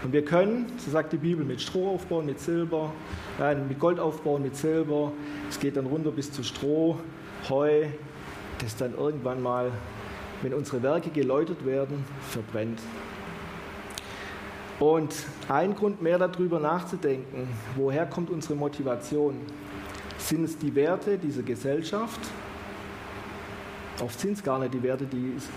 Und 0.05 0.13
wir 0.13 0.23
können, 0.23 0.67
so 0.77 0.91
sagt 0.91 1.15
die 1.15 1.17
Bibel, 1.17 1.47
mit 1.47 1.63
Stroh 1.63 1.95
aufbauen, 1.95 2.27
mit 2.27 2.41
Silber, 2.41 2.93
äh, 3.41 3.55
mit 3.55 3.79
Gold 3.79 3.99
aufbauen, 3.99 4.43
mit 4.43 4.55
Silber. 4.55 5.13
Es 5.49 5.59
geht 5.59 5.79
dann 5.79 5.87
runter 5.87 6.11
bis 6.11 6.31
zu 6.31 6.43
Stroh, 6.43 6.99
Heu, 7.49 7.87
das 8.59 8.77
dann 8.77 8.95
irgendwann 8.95 9.43
mal 9.43 9.73
wenn 10.43 10.55
unsere 10.55 10.83
Werke 10.83 11.11
geläutert 11.11 11.65
werden, 11.65 12.05
verbrennt. 12.31 12.81
Und 14.79 15.15
ein 15.49 15.75
Grund 15.75 16.01
mehr 16.01 16.19
darüber 16.19 16.61
nachzudenken, 16.61 17.49
woher 17.75 18.07
kommt 18.07 18.31
unsere 18.31 18.55
Motivation? 18.55 19.41
Sind 20.19 20.45
es 20.45 20.57
die 20.57 20.75
Werte 20.75 21.19
dieser 21.19 21.43
Gesellschaft? 21.43 22.21
Oft 24.01 24.21
sind 24.21 24.35
es 24.35 24.45
gar 24.45 24.61
nicht 24.61 24.75
die 24.75 24.83
Werte 24.83 25.07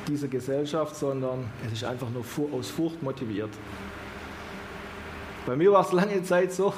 dieser 0.08 0.28
Gesellschaft, 0.28 0.96
sondern 0.96 1.46
es 1.68 1.74
ist 1.74 1.84
einfach 1.84 2.08
nur 2.10 2.24
aus 2.58 2.70
Furcht 2.70 3.04
motiviert. 3.04 3.52
Bei 5.46 5.56
mir 5.56 5.72
war 5.72 5.86
es 5.86 5.92
lange 5.92 6.24
Zeit 6.24 6.52
so, 6.52 6.74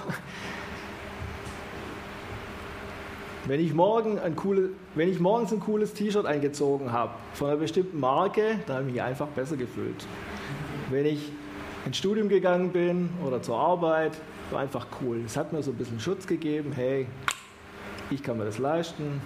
Wenn 3.45 3.59
ich, 3.59 3.73
morgen 3.73 4.19
ein 4.19 4.37
coole, 4.37 4.69
wenn 4.95 5.09
ich 5.09 5.19
morgens 5.19 5.51
ein 5.51 5.59
cooles 5.59 5.93
T-Shirt 5.93 6.25
eingezogen 6.25 6.93
habe 6.93 7.11
von 7.33 7.49
einer 7.49 7.57
bestimmten 7.57 7.99
Marke, 7.99 8.59
dann 8.65 8.77
habe 8.77 8.87
ich 8.87 8.93
mich 8.93 9.01
einfach 9.01 9.27
besser 9.27 9.57
gefühlt. 9.57 10.07
Wenn 10.89 11.05
ich 11.05 11.29
ins 11.85 11.97
Studium 11.97 12.29
gegangen 12.29 12.71
bin 12.71 13.09
oder 13.25 13.41
zur 13.41 13.57
Arbeit, 13.57 14.13
war 14.49 14.61
einfach 14.61 14.87
cool. 15.01 15.23
Es 15.25 15.35
hat 15.35 15.51
mir 15.51 15.61
so 15.61 15.71
ein 15.71 15.77
bisschen 15.77 15.99
Schutz 15.99 16.25
gegeben, 16.25 16.71
hey, 16.73 17.05
ich 18.09 18.23
kann 18.23 18.37
mir 18.37 18.45
das 18.45 18.59
leisten. 18.59 19.21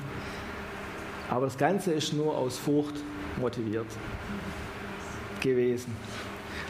Aber 1.29 1.45
das 1.45 1.57
Ganze 1.59 1.93
ist 1.93 2.11
nur 2.13 2.35
aus 2.35 2.57
Furcht 2.57 2.95
motiviert 3.39 3.85
gewesen. 5.41 5.95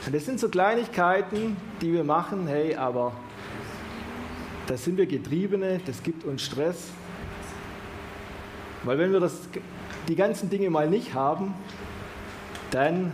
Und 0.06 0.14
das 0.14 0.26
sind 0.26 0.42
so 0.42 0.50
Kleinigkeiten, 0.50 1.56
die 1.80 1.94
wir 1.94 2.04
machen, 2.04 2.46
hey, 2.48 2.76
aber 2.76 3.14
da 4.66 4.76
sind 4.76 4.98
wir 4.98 5.06
Getriebene, 5.06 5.80
das 5.86 6.04
gibt 6.04 6.26
uns 6.26 6.42
Stress, 6.42 6.90
weil 8.84 8.98
wenn 8.98 9.12
wir 9.12 9.20
das, 9.20 9.34
die 10.08 10.16
ganzen 10.16 10.50
Dinge 10.50 10.70
mal 10.70 10.90
nicht 10.90 11.14
haben, 11.14 11.54
dann 12.72 13.12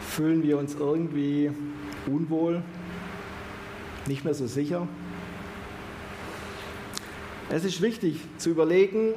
fühlen 0.00 0.42
wir 0.42 0.58
uns 0.58 0.74
irgendwie 0.74 1.50
unwohl, 2.06 2.62
nicht 4.06 4.24
mehr 4.24 4.34
so 4.34 4.46
sicher. 4.46 4.88
Es 7.48 7.64
ist 7.64 7.82
wichtig 7.82 8.20
zu 8.38 8.50
überlegen, 8.50 9.14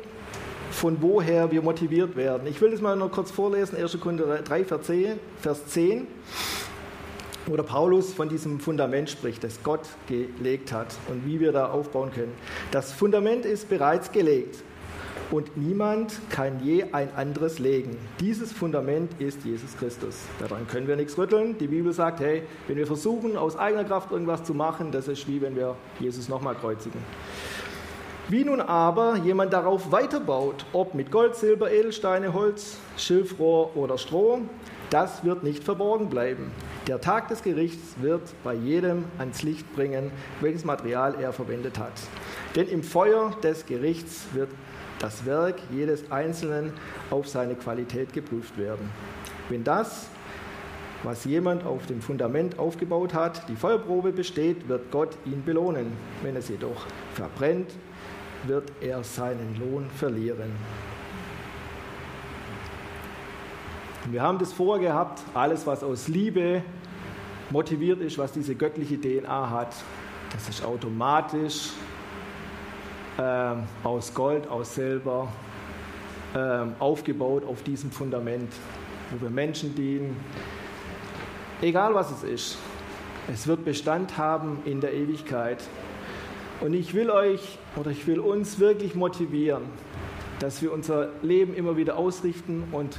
von 0.72 1.02
woher 1.02 1.52
wir 1.52 1.62
motiviert 1.62 2.16
werden. 2.16 2.48
Ich 2.48 2.60
will 2.62 2.72
das 2.72 2.82
mal 2.82 2.96
noch 2.96 3.12
kurz 3.12 3.32
vorlesen, 3.32 3.78
1. 3.78 4.00
Korinther 4.00 4.42
3, 4.42 4.66
Vers 5.40 5.68
10. 5.68 6.08
oder 7.48 7.64
Paulus 7.64 8.14
von 8.14 8.28
diesem 8.30 8.60
Fundament 8.60 9.10
spricht, 9.10 9.44
das 9.44 9.62
Gott 9.64 9.82
gelegt 10.08 10.72
hat 10.72 10.96
und 11.10 11.26
wie 11.26 11.40
wir 11.40 11.52
da 11.52 11.68
aufbauen 11.68 12.12
können. 12.12 12.34
Das 12.72 12.92
Fundament 12.92 13.46
ist 13.46 13.70
bereits 13.70 14.12
gelegt 14.12 14.64
und 15.34 15.58
niemand 15.58 16.14
kann 16.30 16.64
je 16.64 16.86
ein 16.92 17.10
anderes 17.16 17.58
legen. 17.58 17.98
Dieses 18.20 18.52
Fundament 18.52 19.20
ist 19.20 19.44
Jesus 19.44 19.76
Christus. 19.76 20.20
Daran 20.40 20.68
können 20.68 20.88
wir 20.88 20.96
nichts 20.96 21.18
rütteln. 21.18 21.58
Die 21.58 21.66
Bibel 21.66 21.92
sagt, 21.92 22.20
hey, 22.20 22.44
wenn 22.68 22.78
wir 22.78 22.86
versuchen, 22.86 23.36
aus 23.36 23.58
eigener 23.58 23.84
Kraft 23.84 24.12
irgendwas 24.12 24.44
zu 24.44 24.54
machen, 24.54 24.92
das 24.92 25.08
ist 25.08 25.28
wie 25.28 25.42
wenn 25.42 25.56
wir 25.56 25.76
Jesus 26.00 26.30
nochmal 26.30 26.54
kreuzigen. 26.54 27.02
Wie 28.30 28.44
nun 28.44 28.62
aber 28.62 29.18
jemand 29.18 29.54
darauf 29.54 29.92
weiterbaut, 29.92 30.68
ob 30.72 30.94
mit 30.94 31.10
Gold, 31.10 31.36
Silber, 31.36 31.72
Edelsteine, 31.72 32.34
Holz, 32.34 32.78
Schilfrohr 32.96 33.76
oder 33.76 33.98
Stroh, 33.98 34.42
das 34.92 35.24
wird 35.24 35.44
nicht 35.44 35.64
verborgen 35.64 36.10
bleiben. 36.10 36.52
Der 36.86 37.02
Tag 37.02 37.30
des 37.30 37.42
Gerichts 37.42 37.96
wird 38.02 38.22
bei 38.44 38.54
jedem 38.54 39.06
ans 39.18 39.42
Licht 39.42 39.74
bringen, 39.76 40.12
welches 40.42 40.64
Material 40.64 41.16
er 41.20 41.34
verwendet 41.34 41.80
hat. 41.80 41.94
Denn 42.56 42.68
im 42.68 42.84
Feuer 42.84 43.36
des 43.42 43.66
Gerichts 43.66 44.28
wird 44.34 44.50
das 45.04 45.26
Werk 45.26 45.58
jedes 45.70 46.10
Einzelnen 46.14 46.72
auf 47.12 47.28
seine 47.28 47.56
Qualität 47.56 48.14
geprüft 48.14 48.58
werden. 48.58 48.90
Wenn 49.50 49.66
das, 49.66 50.08
was 51.04 51.26
jemand 51.26 51.66
auf 51.66 51.86
dem 51.88 52.02
Fundament 52.02 52.58
aufgebaut 52.58 53.14
hat, 53.14 53.50
die 53.50 53.58
Feuerprobe 53.58 54.14
besteht, 54.14 54.70
wird 54.70 54.92
Gott 54.92 55.10
ihn 55.26 55.44
belohnen. 55.44 55.92
Wenn 56.22 56.38
es 56.38 56.48
jedoch 56.48 56.86
verbrennt, 57.16 57.72
wird 58.48 58.72
er 58.80 59.04
seinen 59.04 59.60
Lohn 59.60 59.90
verlieren. 59.90 60.54
Wir 64.10 64.22
haben 64.22 64.40
das 64.40 64.54
vorher 64.54 64.88
gehabt, 64.88 65.22
alles, 65.34 65.68
was 65.68 65.84
aus 65.84 66.08
Liebe 66.08 66.62
motiviert 67.50 68.00
ist, 68.00 68.18
was 68.18 68.32
diese 68.32 68.56
göttliche 68.56 68.98
DNA 69.00 69.50
hat, 69.50 69.76
das 70.32 70.48
ist 70.48 70.64
automatisch 70.64 71.72
äh, 73.18 73.56
aus 73.84 74.14
Gold, 74.14 74.48
aus 74.48 74.76
Silber 74.76 75.28
äh, 76.34 76.66
aufgebaut 76.80 77.44
auf 77.46 77.64
diesem 77.64 77.92
Fundament, 77.92 78.52
wo 79.12 79.22
wir 79.22 79.30
Menschen 79.30 79.76
dienen. 79.76 80.18
Egal 81.62 81.94
was 81.94 82.12
es 82.12 82.24
ist, 82.24 82.58
es 83.32 83.48
wird 83.48 83.64
Bestand 83.64 84.18
haben 84.18 84.60
in 84.66 84.82
der 84.82 84.94
Ewigkeit. 84.94 85.64
Und 86.62 86.74
ich 86.74 86.94
will 86.94 87.10
euch 87.10 87.58
oder 87.76 87.92
ich 87.92 88.08
will 88.08 88.20
uns 88.20 88.60
wirklich 88.60 88.96
motivieren, 88.96 89.64
dass 90.40 90.62
wir 90.62 90.72
unser 90.74 91.10
Leben 91.22 91.54
immer 91.54 91.78
wieder 91.78 91.98
ausrichten 91.98 92.64
und 92.72 92.98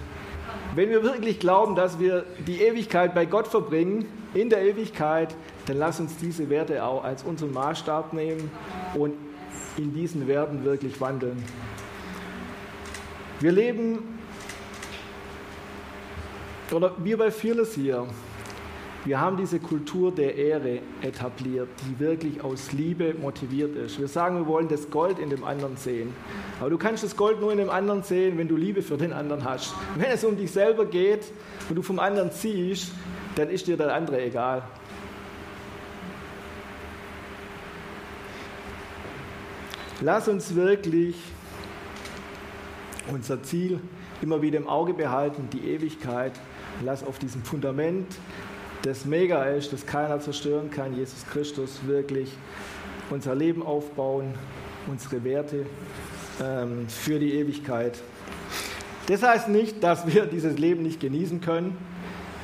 wenn 0.75 0.91
wir 0.91 1.03
wirklich 1.03 1.39
glauben, 1.39 1.77
dass 1.77 2.01
wir 2.01 2.25
die 2.47 2.61
Ewigkeit 2.61 3.15
bei 3.15 3.27
Gott 3.27 3.47
verbringen, 3.47 4.07
in 4.35 4.51
der 4.51 4.63
Ewigkeit, 4.63 5.35
dann 5.67 5.79
lass 5.79 6.01
uns 6.01 6.17
diese 6.17 6.51
Werte 6.51 6.85
auch 6.85 7.05
als 7.05 7.23
unseren 7.23 7.53
Maßstab 7.53 8.13
nehmen 8.13 8.51
und 8.95 9.13
in 9.77 9.93
diesen 9.93 10.27
Werten 10.29 10.65
wirklich 10.65 11.01
wandeln. 11.01 11.43
Wir 13.41 13.53
leben, 13.53 14.19
oder 16.71 16.93
wir 16.99 17.19
bei 17.19 17.31
Fearless 17.31 17.75
hier, 17.75 18.07
wir 19.05 19.21
haben 19.21 19.37
diese 19.37 19.61
Kultur 19.61 20.15
der 20.15 20.35
Ehre 20.35 20.79
etabliert, 21.03 21.69
die 21.83 22.01
wirklich 22.01 22.43
aus 22.43 22.73
Liebe 22.73 23.15
motiviert 23.21 23.77
ist. 23.77 23.99
Wir 23.99 24.09
sagen, 24.09 24.37
wir 24.37 24.47
wollen 24.47 24.69
das 24.69 24.89
Gold 24.89 25.19
in 25.19 25.29
dem 25.29 25.45
anderen 25.45 25.77
sehen. 25.77 26.15
Aber 26.59 26.71
du 26.71 26.79
kannst 26.79 27.05
das 27.05 27.15
Gold 27.15 27.39
nur 27.39 27.53
in 27.53 27.59
dem 27.59 27.69
anderen 27.69 28.03
sehen, 28.03 28.39
wenn 28.39 28.49
du 28.49 28.57
Liebe 28.57 28.81
für 28.81 28.97
den 28.97 29.13
anderen 29.13 29.45
hast. 29.45 29.75
Wenn 29.97 30.11
es 30.11 30.25
um 30.25 30.39
dich 30.39 30.51
selber 30.51 30.87
geht 30.87 31.31
und 31.69 31.75
du 31.75 31.83
vom 31.83 31.99
anderen 31.99 32.33
ziehst, 32.33 32.93
dann 33.37 33.51
ist 33.51 33.67
dir 33.67 33.77
der 33.77 33.93
andere 33.93 34.23
egal. 34.23 34.63
Lass 40.05 40.29
uns 40.29 40.55
wirklich 40.55 41.17
unser 43.11 43.43
Ziel 43.43 43.81
immer 44.21 44.43
wieder 44.43 44.59
im 44.59 44.69
Auge 44.69 44.93
behalten, 44.93 45.49
die 45.51 45.67
Ewigkeit. 45.67 46.33
Lass 46.85 47.03
auf 47.03 47.19
diesem 47.19 47.43
Fundament 47.43 48.15
das 48.83 49.07
mega 49.07 49.45
ist, 49.45 49.73
das 49.73 49.87
keiner 49.87 50.21
zerstören 50.21 50.71
kann, 50.71 50.95
Jesus 50.95 51.25
Christus, 51.33 51.81
wirklich 51.87 52.31
unser 53.09 53.35
Leben 53.35 53.63
aufbauen, 53.63 54.35
unsere 54.89 55.25
Werte 55.25 55.65
ähm, 56.39 56.87
für 56.87 57.19
die 57.19 57.33
Ewigkeit. 57.33 57.99
Das 59.07 59.23
heißt 59.23 59.49
nicht, 59.49 59.83
dass 59.83 60.07
wir 60.07 60.27
dieses 60.31 60.59
Leben 60.59 60.83
nicht 60.83 61.01
genießen 61.01 61.41
können, 61.41 61.79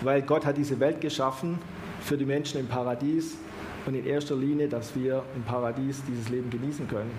weil 0.01 0.23
Gott 0.23 0.47
hat 0.47 0.57
diese 0.57 0.81
Welt 0.81 1.03
geschaffen 1.03 1.59
für 2.01 2.17
die 2.17 2.25
Menschen 2.25 2.59
im 2.59 2.69
Paradies 2.69 3.37
und 3.87 3.95
in 3.95 4.07
erster 4.07 4.37
Linie, 4.37 4.69
dass 4.69 4.95
wir 4.95 5.23
im 5.35 5.43
Paradies 5.43 6.03
dieses 6.09 6.29
Leben 6.29 6.51
genießen 6.51 6.89
können. 6.89 7.11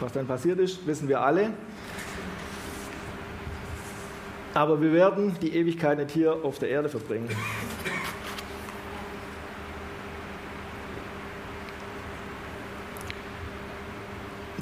Was 0.00 0.12
dann 0.12 0.26
passiert 0.26 0.58
ist, 0.58 0.86
wissen 0.86 1.08
wir 1.08 1.20
alle. 1.20 1.50
Aber 4.54 4.80
wir 4.80 4.92
werden 4.92 5.36
die 5.40 5.54
Ewigkeit 5.54 5.98
nicht 5.98 6.12
hier 6.12 6.36
auf 6.44 6.58
der 6.58 6.68
Erde 6.68 6.88
verbringen. 6.88 7.28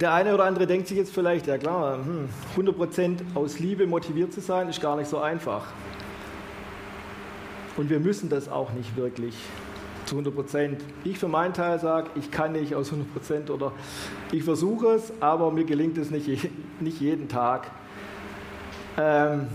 Der 0.02 0.12
eine 0.12 0.34
oder 0.34 0.44
andere 0.44 0.66
denkt 0.66 0.88
sich 0.88 0.96
jetzt 0.96 1.14
vielleicht, 1.14 1.46
ja 1.46 1.58
klar, 1.58 2.00
100% 2.56 2.96
hm, 2.96 3.16
aus 3.36 3.60
Liebe 3.60 3.86
motiviert 3.86 4.32
zu 4.32 4.40
sein, 4.40 4.68
ist 4.68 4.80
gar 4.80 4.96
nicht 4.96 5.08
so 5.08 5.18
einfach. 5.18 5.66
Und 7.76 7.88
wir 7.88 8.00
müssen 8.00 8.28
das 8.28 8.48
auch 8.48 8.72
nicht 8.72 8.96
wirklich 8.96 9.36
zu 10.12 10.18
100%. 10.18 10.76
Ich 11.04 11.18
für 11.18 11.28
meinen 11.28 11.54
Teil 11.54 11.78
sage, 11.80 12.10
ich 12.14 12.30
kann 12.30 12.52
nicht 12.52 12.74
aus 12.74 12.92
100% 12.92 13.50
oder 13.50 13.72
ich 14.30 14.44
versuche 14.44 14.88
es, 14.88 15.12
aber 15.20 15.50
mir 15.50 15.64
gelingt 15.64 15.98
es 15.98 16.10
nicht, 16.10 16.50
nicht 16.80 17.00
jeden 17.00 17.28
Tag. 17.28 17.70
Ähm, 18.98 19.46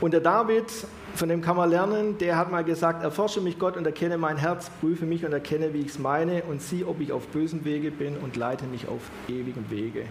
und 0.00 0.12
der 0.12 0.20
David 0.20 0.66
von 1.14 1.28
dem 1.28 1.42
kann 1.42 1.56
man 1.56 1.68
lernen, 1.68 2.16
der 2.18 2.36
hat 2.36 2.50
mal 2.50 2.64
gesagt, 2.64 3.02
erforsche 3.02 3.40
mich 3.40 3.58
Gott 3.58 3.76
und 3.76 3.86
erkenne 3.86 4.16
mein 4.16 4.38
Herz, 4.38 4.70
prüfe 4.80 5.04
mich 5.04 5.24
und 5.26 5.32
erkenne, 5.32 5.74
wie 5.74 5.80
ich 5.80 5.88
es 5.88 5.98
meine 5.98 6.42
und 6.44 6.62
sieh, 6.62 6.84
ob 6.84 7.00
ich 7.00 7.12
auf 7.12 7.26
bösen 7.28 7.64
Wege 7.64 7.90
bin 7.90 8.16
und 8.16 8.36
leite 8.36 8.64
mich 8.66 8.88
auf 8.88 9.02
ewigen 9.28 9.70
Wege. 9.70 10.04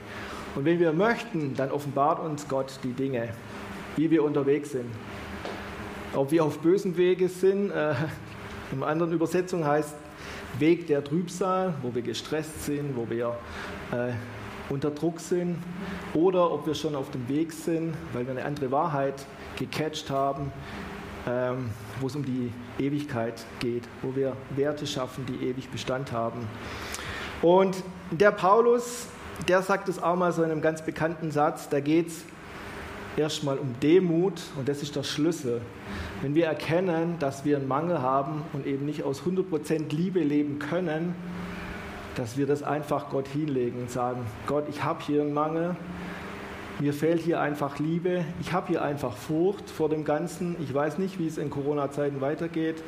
Und 0.55 0.65
wenn 0.65 0.79
wir 0.79 0.93
möchten, 0.93 1.55
dann 1.55 1.71
offenbart 1.71 2.23
uns 2.23 2.47
Gott 2.47 2.79
die 2.83 2.93
Dinge, 2.93 3.29
wie 3.95 4.11
wir 4.11 4.23
unterwegs 4.23 4.71
sind. 4.71 4.85
Ob 6.13 6.31
wir 6.31 6.43
auf 6.43 6.59
bösen 6.59 6.97
Wege 6.97 7.29
sind, 7.29 7.71
äh, 7.71 7.95
in 8.71 8.83
anderen 8.83 9.11
Übersetzung 9.11 9.65
heißt 9.65 9.95
Weg 10.59 10.87
der 10.87 11.03
Trübsal, 11.03 11.73
wo 11.81 11.93
wir 11.93 12.01
gestresst 12.01 12.65
sind, 12.65 12.95
wo 12.95 13.09
wir 13.09 13.35
äh, 13.91 14.13
unter 14.69 14.91
Druck 14.91 15.19
sind, 15.19 15.57
oder 16.13 16.51
ob 16.51 16.65
wir 16.65 16.75
schon 16.75 16.95
auf 16.95 17.09
dem 17.11 17.27
Weg 17.27 17.51
sind, 17.51 17.93
weil 18.13 18.25
wir 18.25 18.31
eine 18.31 18.45
andere 18.45 18.71
Wahrheit 18.71 19.25
gecatcht 19.57 20.09
haben, 20.09 20.51
ähm, 21.27 21.69
wo 21.99 22.07
es 22.07 22.15
um 22.15 22.25
die 22.25 22.51
Ewigkeit 22.79 23.45
geht, 23.59 23.83
wo 24.01 24.15
wir 24.15 24.35
Werte 24.55 24.87
schaffen, 24.87 25.25
die 25.25 25.45
ewig 25.45 25.69
Bestand 25.69 26.11
haben. 26.11 26.47
Und 27.41 27.75
der 28.11 28.31
Paulus, 28.31 29.07
der 29.47 29.61
sagt 29.61 29.89
es 29.89 30.01
auch 30.01 30.15
mal 30.15 30.31
so 30.31 30.43
in 30.43 30.51
einem 30.51 30.61
ganz 30.61 30.81
bekannten 30.81 31.31
Satz, 31.31 31.69
da 31.69 31.79
geht 31.79 32.07
es 32.07 32.23
erstmal 33.17 33.57
um 33.57 33.75
Demut 33.81 34.41
und 34.57 34.67
das 34.67 34.81
ist 34.81 34.95
der 34.95 35.03
Schlüssel. 35.03 35.61
Wenn 36.21 36.35
wir 36.35 36.45
erkennen, 36.45 37.15
dass 37.19 37.45
wir 37.45 37.57
einen 37.57 37.67
Mangel 37.67 38.01
haben 38.01 38.43
und 38.53 38.65
eben 38.65 38.85
nicht 38.85 39.03
aus 39.03 39.23
100% 39.23 39.93
Liebe 39.93 40.19
leben 40.19 40.59
können, 40.59 41.15
dass 42.15 42.37
wir 42.37 42.45
das 42.45 42.63
einfach 42.63 43.09
Gott 43.09 43.27
hinlegen 43.27 43.81
und 43.81 43.91
sagen, 43.91 44.21
Gott, 44.47 44.65
ich 44.69 44.83
habe 44.83 45.01
hier 45.03 45.21
einen 45.21 45.33
Mangel, 45.33 45.75
mir 46.79 46.93
fehlt 46.93 47.21
hier 47.21 47.39
einfach 47.39 47.77
Liebe. 47.77 48.25
Ich 48.39 48.53
habe 48.53 48.69
hier 48.69 48.81
einfach 48.81 49.15
Furcht 49.15 49.69
vor 49.69 49.87
dem 49.87 50.03
Ganzen. 50.03 50.55
Ich 50.63 50.73
weiß 50.73 50.97
nicht, 50.97 51.19
wie 51.19 51.27
es 51.27 51.37
in 51.37 51.51
Corona-Zeiten 51.51 52.21
weitergeht. 52.21 52.81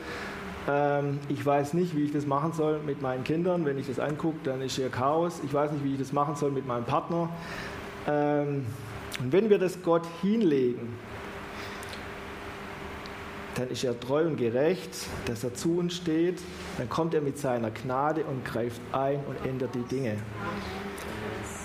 Ähm, 0.67 1.19
ich 1.29 1.45
weiß 1.45 1.73
nicht, 1.75 1.95
wie 1.95 2.03
ich 2.03 2.11
das 2.11 2.25
machen 2.25 2.53
soll 2.53 2.79
mit 2.79 3.03
meinen 3.03 3.23
Kindern. 3.23 3.65
Wenn 3.65 3.77
ich 3.77 3.85
das 3.85 3.99
angucke, 3.99 4.37
dann 4.45 4.61
ist 4.61 4.77
hier 4.77 4.89
Chaos. 4.89 5.41
Ich 5.45 5.53
weiß 5.53 5.71
nicht, 5.73 5.83
wie 5.83 5.93
ich 5.93 5.99
das 5.99 6.11
machen 6.11 6.35
soll 6.35 6.49
mit 6.49 6.65
meinem 6.65 6.85
Partner. 6.85 7.29
Und 9.19 9.31
wenn 9.31 9.49
wir 9.49 9.59
das 9.59 9.81
Gott 9.81 10.05
hinlegen, 10.21 10.97
dann 13.55 13.69
ist 13.69 13.83
er 13.83 13.99
treu 13.99 14.25
und 14.25 14.37
gerecht, 14.37 14.89
dass 15.27 15.43
er 15.43 15.53
zu 15.53 15.77
uns 15.77 15.95
steht. 15.95 16.39
Dann 16.77 16.89
kommt 16.89 17.13
er 17.13 17.21
mit 17.21 17.37
seiner 17.37 17.69
Gnade 17.69 18.23
und 18.23 18.43
greift 18.43 18.81
ein 18.91 19.19
und 19.27 19.45
ändert 19.47 19.75
die 19.75 19.83
Dinge. 19.83 20.17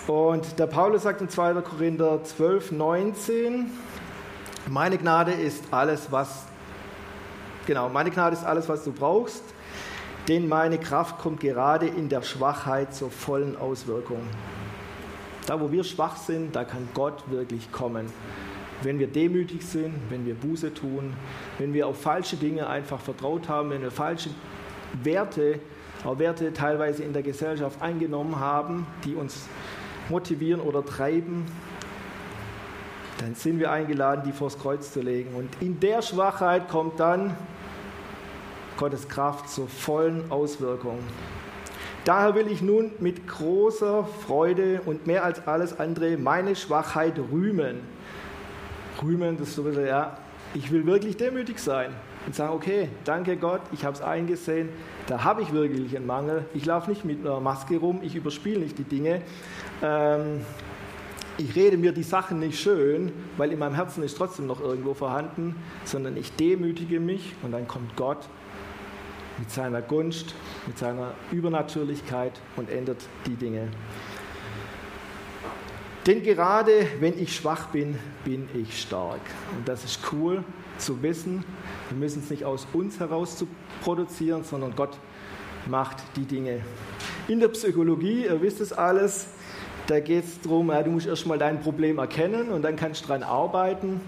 Und 0.07 0.59
der 0.59 0.67
Paulus 0.67 1.03
sagt 1.03 1.21
in 1.21 1.29
2. 1.29 1.61
Korinther 1.63 2.23
12, 2.25 2.73
19, 2.73 3.71
meine 4.69 4.99
Gnade 4.99 5.33
ist 5.33 5.65
alles, 5.71 6.11
was, 6.11 6.47
genau, 7.67 7.89
meine 7.89 8.11
Gnade 8.11 8.37
ist 8.37 8.45
alles, 8.45 8.69
was 8.69 8.85
du 8.85 8.93
brauchst, 8.93 9.43
denn 10.27 10.49
meine 10.49 10.79
Kraft 10.79 11.19
kommt 11.19 11.41
gerade 11.41 11.87
in 11.87 12.09
der 12.09 12.23
Schwachheit 12.23 12.95
zur 12.95 13.11
vollen 13.11 13.57
Auswirkung. 13.57 14.23
Da, 15.49 15.59
wo 15.59 15.73
wir 15.73 15.83
schwach 15.83 16.19
sind, 16.19 16.55
da 16.55 16.63
kann 16.63 16.91
Gott 16.93 17.23
wirklich 17.31 17.73
kommen. 17.73 18.13
wenn 18.83 18.99
wir 18.99 19.07
demütig 19.09 19.67
sind, 19.67 19.95
wenn 20.11 20.27
wir 20.27 20.35
Buße 20.35 20.75
tun, 20.75 21.15
wenn 21.59 21.73
wir 21.73 21.87
auf 21.87 22.01
falsche 22.01 22.37
Dinge 22.37 22.69
einfach 22.69 23.01
vertraut 23.01 23.49
haben, 23.49 23.71
wenn 23.71 23.81
wir 23.81 23.91
falsche 23.91 24.29
Werte, 25.03 25.59
auch 26.05 26.19
Werte 26.19 26.53
teilweise 26.53 27.03
in 27.03 27.15
der 27.15 27.23
Gesellschaft 27.23 27.81
eingenommen 27.81 28.39
haben, 28.39 28.87
die 29.05 29.15
uns 29.15 29.49
motivieren 30.11 30.61
oder 30.61 30.85
treiben, 30.85 31.47
dann 33.19 33.35
sind 33.35 33.59
wir 33.59 33.73
eingeladen, 33.73 34.23
die 34.27 34.33
vors 34.33 34.59
Kreuz 34.59 34.93
zu 34.93 35.01
legen. 35.01 35.35
Und 35.35 35.49
in 35.61 35.81
der 35.81 36.03
Schwachheit 36.03 36.69
kommt 36.69 37.01
dann 37.01 37.37
Gottes 38.77 39.09
Kraft 39.09 39.49
zur 39.49 39.67
vollen 39.67 40.31
Auswirkung. 40.31 40.99
Daher 42.05 42.35
will 42.35 42.49
ich 42.51 42.63
nun 42.63 42.93
mit 43.01 43.27
großer 43.29 44.05
Freude 44.27 44.81
und 44.87 45.07
mehr 45.07 45.25
als 45.25 45.47
alles 45.47 45.79
andere 45.79 46.17
meine 46.17 46.57
Schwachheit 46.57 47.19
rühmen. 47.31 47.81
Rühmen, 49.03 49.37
das 49.37 49.49
ist 49.49 49.57
so 49.57 49.63
ein 49.63 49.67
bisschen, 49.67 49.87
ja, 49.87 50.17
ich 50.55 50.73
will 50.73 50.87
wirklich 50.87 51.17
demütig 51.17 51.59
sein 51.59 51.91
und 52.27 52.35
sagen, 52.35 52.55
okay, 52.55 52.89
danke 53.05 53.37
Gott, 53.37 53.61
ich 53.73 53.85
habe 53.85 53.95
es 53.95 54.03
eingesehen, 54.03 54.71
da 55.07 55.25
habe 55.25 55.43
ich 55.43 55.53
wirklich 55.53 55.97
einen 55.97 56.07
Mangel. 56.07 56.45
Ich 56.55 56.65
laufe 56.65 56.91
nicht 56.91 57.05
mit 57.05 57.21
einer 57.21 57.41
Maske 57.41 57.77
rum, 57.77 58.01
ich 58.03 58.15
überspiele 58.15 58.61
nicht 58.61 58.79
die 58.79 58.85
Dinge. 58.85 59.23
Ähm, 59.83 60.41
ich 61.37 61.55
rede 61.55 61.77
mir 61.77 61.93
die 61.93 62.03
Sachen 62.03 62.41
nicht 62.41 62.59
schön, 62.59 63.13
weil 63.37 63.53
in 63.53 63.61
meinem 63.61 63.75
Herzen 63.75 64.03
ist 64.03 64.17
trotzdem 64.17 64.47
noch 64.47 64.61
irgendwo 64.61 64.95
vorhanden, 64.95 65.55
sondern 65.85 66.17
ich 66.17 66.35
demütige 66.35 66.99
mich 66.99 67.35
und 67.43 67.53
dann 67.53 67.69
kommt 67.69 67.95
Gott 67.97 68.29
mit 69.39 69.51
seiner 69.51 69.83
Gunst, 69.83 70.35
mit 70.67 70.79
seiner 70.79 71.15
Übernatürlichkeit 71.31 72.41
und 72.57 72.71
ändert 72.71 73.03
die 73.27 73.37
Dinge. 73.37 73.69
Denn 76.07 76.23
gerade 76.23 76.73
wenn 77.01 77.19
ich 77.19 77.37
schwach 77.37 77.67
bin, 77.67 77.99
bin 78.25 78.49
ich 78.55 78.81
stark. 78.81 79.21
Und 79.57 79.69
das 79.69 79.85
ist 79.85 80.01
cool 80.13 80.43
zu 80.79 81.03
wissen. 81.03 81.45
Wir 81.91 81.99
müssen 81.99 82.23
es 82.23 82.31
nicht 82.31 82.45
aus 82.45 82.67
uns 82.73 82.99
heraus 82.99 83.37
zu 83.37 83.47
produzieren, 83.83 84.43
sondern 84.43 84.75
Gott 84.75 84.97
macht 85.67 85.99
die 86.17 86.25
Dinge. 86.25 86.63
In 87.29 87.41
der 87.41 87.49
Psychologie, 87.49 88.25
ihr 88.25 88.41
wisst 88.41 88.61
es 88.61 88.73
alles, 88.73 89.27
da 89.87 90.01
geht 90.01 90.25
es 90.25 90.41
darum, 90.41 90.71
ja, 90.71 90.83
du 90.83 90.91
musst 90.91 91.07
erstmal 91.07 91.39
dein 91.39 91.61
Problem 91.61 91.99
erkennen 91.99 92.51
und 92.51 92.63
dann 92.63 92.77
kannst 92.77 93.05
du 93.05 93.09
daran 93.09 93.23
arbeiten. 93.23 94.01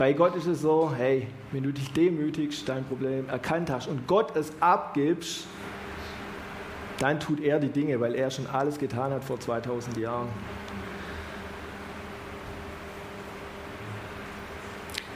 Bei 0.00 0.14
Gott 0.14 0.34
ist 0.34 0.46
es 0.46 0.62
so, 0.62 0.90
hey, 0.96 1.26
wenn 1.52 1.62
du 1.62 1.74
dich 1.74 1.92
demütigst, 1.92 2.66
dein 2.66 2.86
Problem 2.86 3.28
erkannt 3.28 3.68
hast 3.68 3.86
und 3.86 4.06
Gott 4.06 4.34
es 4.34 4.50
abgibst, 4.58 5.44
dann 6.98 7.20
tut 7.20 7.38
er 7.38 7.60
die 7.60 7.68
Dinge, 7.68 8.00
weil 8.00 8.14
er 8.14 8.30
schon 8.30 8.46
alles 8.46 8.78
getan 8.78 9.12
hat 9.12 9.22
vor 9.22 9.38
2000 9.38 9.98
Jahren. 9.98 10.28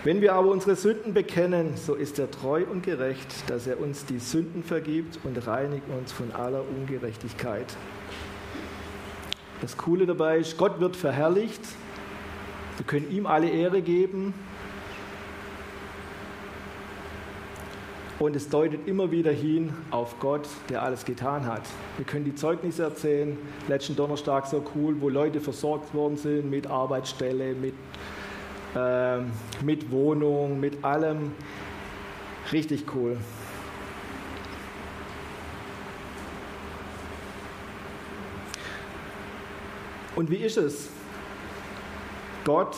Wenn 0.03 0.21
wir 0.21 0.35
aber 0.35 0.51
unsere 0.51 0.77
Sünden 0.77 1.15
bekennen, 1.15 1.79
so 1.79 1.95
ist 1.95 2.19
er 2.19 2.31
treu 2.31 2.65
und 2.71 2.83
gerecht, 2.83 3.49
dass 3.49 3.67
er 3.67 3.81
uns 3.81 4.05
die 4.05 4.19
Sünden 4.19 4.63
vergibt 4.63 5.19
und 5.25 5.47
reinigt 5.47 5.89
uns 5.99 6.13
von 6.13 6.31
aller 6.33 6.61
Ungerechtigkeit. 6.61 7.75
Das 9.63 9.79
Coole 9.79 10.05
dabei 10.05 10.41
ist, 10.41 10.59
Gott 10.59 10.79
wird 10.79 10.95
verherrlicht. 10.95 11.63
Wir 12.77 12.85
können 12.85 13.11
ihm 13.11 13.25
alle 13.27 13.49
Ehre 13.49 13.81
geben. 13.81 14.35
Und 18.25 18.35
es 18.35 18.49
deutet 18.49 18.89
immer 18.89 19.11
wieder 19.11 19.33
hin 19.33 19.75
auf 19.91 20.19
Gott, 20.19 20.49
der 20.71 20.83
alles 20.83 21.05
getan 21.05 21.45
hat. 21.45 21.61
Wir 21.99 22.07
können 22.07 22.25
die 22.25 22.35
Zeugnisse 22.35 22.85
erzählen. 22.85 23.37
Letzten 23.69 23.97
Donnerstag 23.97 24.47
so 24.47 24.65
cool, 24.75 24.97
wo 25.03 25.11
Leute 25.11 25.43
versorgt 25.43 25.93
worden 25.93 26.17
sind 26.17 26.49
mit 26.49 26.67
Arbeitsstelle, 26.67 27.53
mit 27.53 27.75
äh, 28.75 29.19
mit 29.63 29.91
Wohnung, 29.91 30.59
mit 30.59 30.83
allem. 30.83 31.33
Richtig 32.51 32.87
cool. 32.95 33.19
Und 40.17 40.31
wie 40.31 40.37
ist 40.37 40.57
es? 40.57 40.89
Gott 42.47 42.75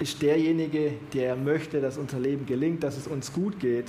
ist 0.00 0.22
derjenige, 0.22 0.92
der 1.12 1.36
möchte, 1.36 1.80
dass 1.80 1.98
unser 1.98 2.18
Leben 2.18 2.46
gelingt, 2.46 2.82
dass 2.82 2.96
es 2.96 3.06
uns 3.06 3.32
gut 3.32 3.60
geht. 3.60 3.86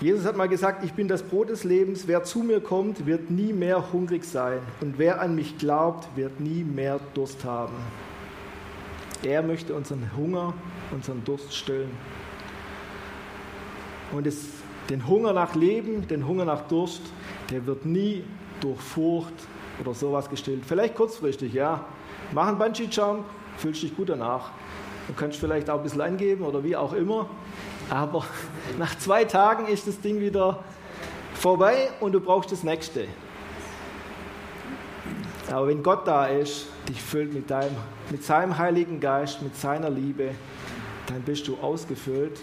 Jesus 0.00 0.24
hat 0.24 0.36
mal 0.36 0.48
gesagt, 0.48 0.82
ich 0.82 0.94
bin 0.94 1.08
das 1.08 1.22
Brot 1.22 1.50
des 1.50 1.62
Lebens, 1.62 2.08
wer 2.08 2.24
zu 2.24 2.38
mir 2.38 2.60
kommt, 2.60 3.04
wird 3.04 3.30
nie 3.30 3.52
mehr 3.52 3.92
hungrig 3.92 4.24
sein 4.24 4.60
und 4.80 4.98
wer 4.98 5.20
an 5.20 5.34
mich 5.34 5.58
glaubt, 5.58 6.08
wird 6.16 6.40
nie 6.40 6.64
mehr 6.64 6.98
Durst 7.12 7.44
haben. 7.44 7.74
Er 9.22 9.42
möchte 9.42 9.74
unseren 9.74 10.10
Hunger, 10.16 10.54
unseren 10.90 11.22
Durst 11.24 11.54
stillen. 11.54 11.90
Und 14.12 14.26
es, 14.26 14.48
den 14.88 15.06
Hunger 15.06 15.34
nach 15.34 15.54
Leben, 15.54 16.08
den 16.08 16.26
Hunger 16.26 16.46
nach 16.46 16.62
Durst, 16.62 17.02
der 17.50 17.66
wird 17.66 17.84
nie 17.84 18.24
durch 18.62 18.80
Furcht 18.80 19.34
oder 19.78 19.92
sowas 19.92 20.30
gestillt. 20.30 20.64
Vielleicht 20.66 20.94
kurzfristig, 20.94 21.52
ja. 21.52 21.84
Mach 22.32 22.48
einen 22.48 22.58
Bungee-Jump, 22.58 23.24
fühlst 23.60 23.82
dich 23.82 23.96
gut 23.96 24.08
danach. 24.08 24.50
Du 25.06 25.14
kannst 25.14 25.38
vielleicht 25.38 25.68
auch 25.68 25.78
ein 25.78 25.82
bisschen 25.82 26.00
angeben 26.00 26.44
oder 26.44 26.64
wie 26.64 26.76
auch 26.76 26.92
immer. 26.92 27.28
Aber 27.88 28.24
nach 28.78 28.96
zwei 28.98 29.24
Tagen 29.24 29.66
ist 29.66 29.86
das 29.86 30.00
Ding 30.00 30.20
wieder 30.20 30.64
vorbei 31.34 31.90
und 32.00 32.12
du 32.12 32.20
brauchst 32.20 32.52
das 32.52 32.62
nächste. 32.62 33.06
Aber 35.50 35.66
wenn 35.66 35.82
Gott 35.82 36.06
da 36.06 36.26
ist, 36.26 36.66
dich 36.88 37.02
füllt 37.02 37.34
mit, 37.34 37.50
deinem, 37.50 37.74
mit 38.10 38.24
seinem 38.24 38.56
Heiligen 38.56 39.00
Geist, 39.00 39.42
mit 39.42 39.56
seiner 39.56 39.90
Liebe, 39.90 40.30
dann 41.06 41.22
bist 41.22 41.48
du 41.48 41.56
ausgefüllt. 41.58 42.40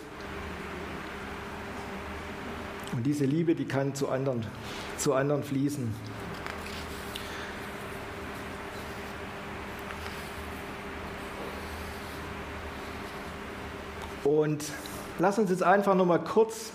Und 2.91 3.05
diese 3.05 3.25
Liebe, 3.25 3.55
die 3.55 3.65
kann 3.65 3.95
zu 3.95 4.09
anderen, 4.09 4.45
zu 4.97 5.13
anderen 5.13 5.43
fließen. 5.43 5.93
Und 14.27 14.65
lass 15.19 15.39
uns 15.39 15.49
jetzt 15.49 15.63
einfach 15.63 15.95
nochmal 15.95 16.23
kurz 16.23 16.71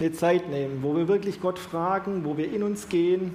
eine 0.00 0.12
Zeit 0.12 0.48
nehmen, 0.48 0.82
wo 0.82 0.96
wir 0.96 1.08
wirklich 1.08 1.40
Gott 1.40 1.58
fragen, 1.58 2.24
wo 2.24 2.36
wir 2.36 2.52
in 2.52 2.62
uns 2.62 2.88
gehen 2.88 3.34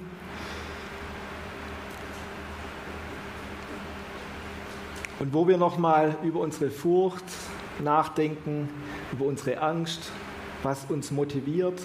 Und 5.20 5.34
wo 5.34 5.48
wir 5.48 5.56
nochmal 5.58 6.16
über 6.22 6.38
unsere 6.38 6.70
Furcht 6.70 7.24
nachdenken, 7.80 8.68
über 9.12 9.24
unsere 9.24 9.60
Angst, 9.60 10.12
was 10.62 10.84
uns 10.88 11.10
motiviert. 11.10 11.80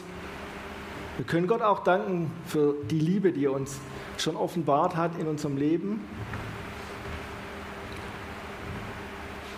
Wir 1.18 1.26
können 1.26 1.48
Gott 1.48 1.64
auch 1.64 1.84
danken 1.84 2.32
für 2.46 2.76
die 2.92 3.00
Liebe, 3.00 3.32
die 3.32 3.46
er 3.46 3.54
uns 3.54 3.80
schon 4.18 4.36
offenbart 4.36 4.96
hat 4.96 5.18
in 5.20 5.28
unserem 5.28 5.58
Leben. 5.58 6.02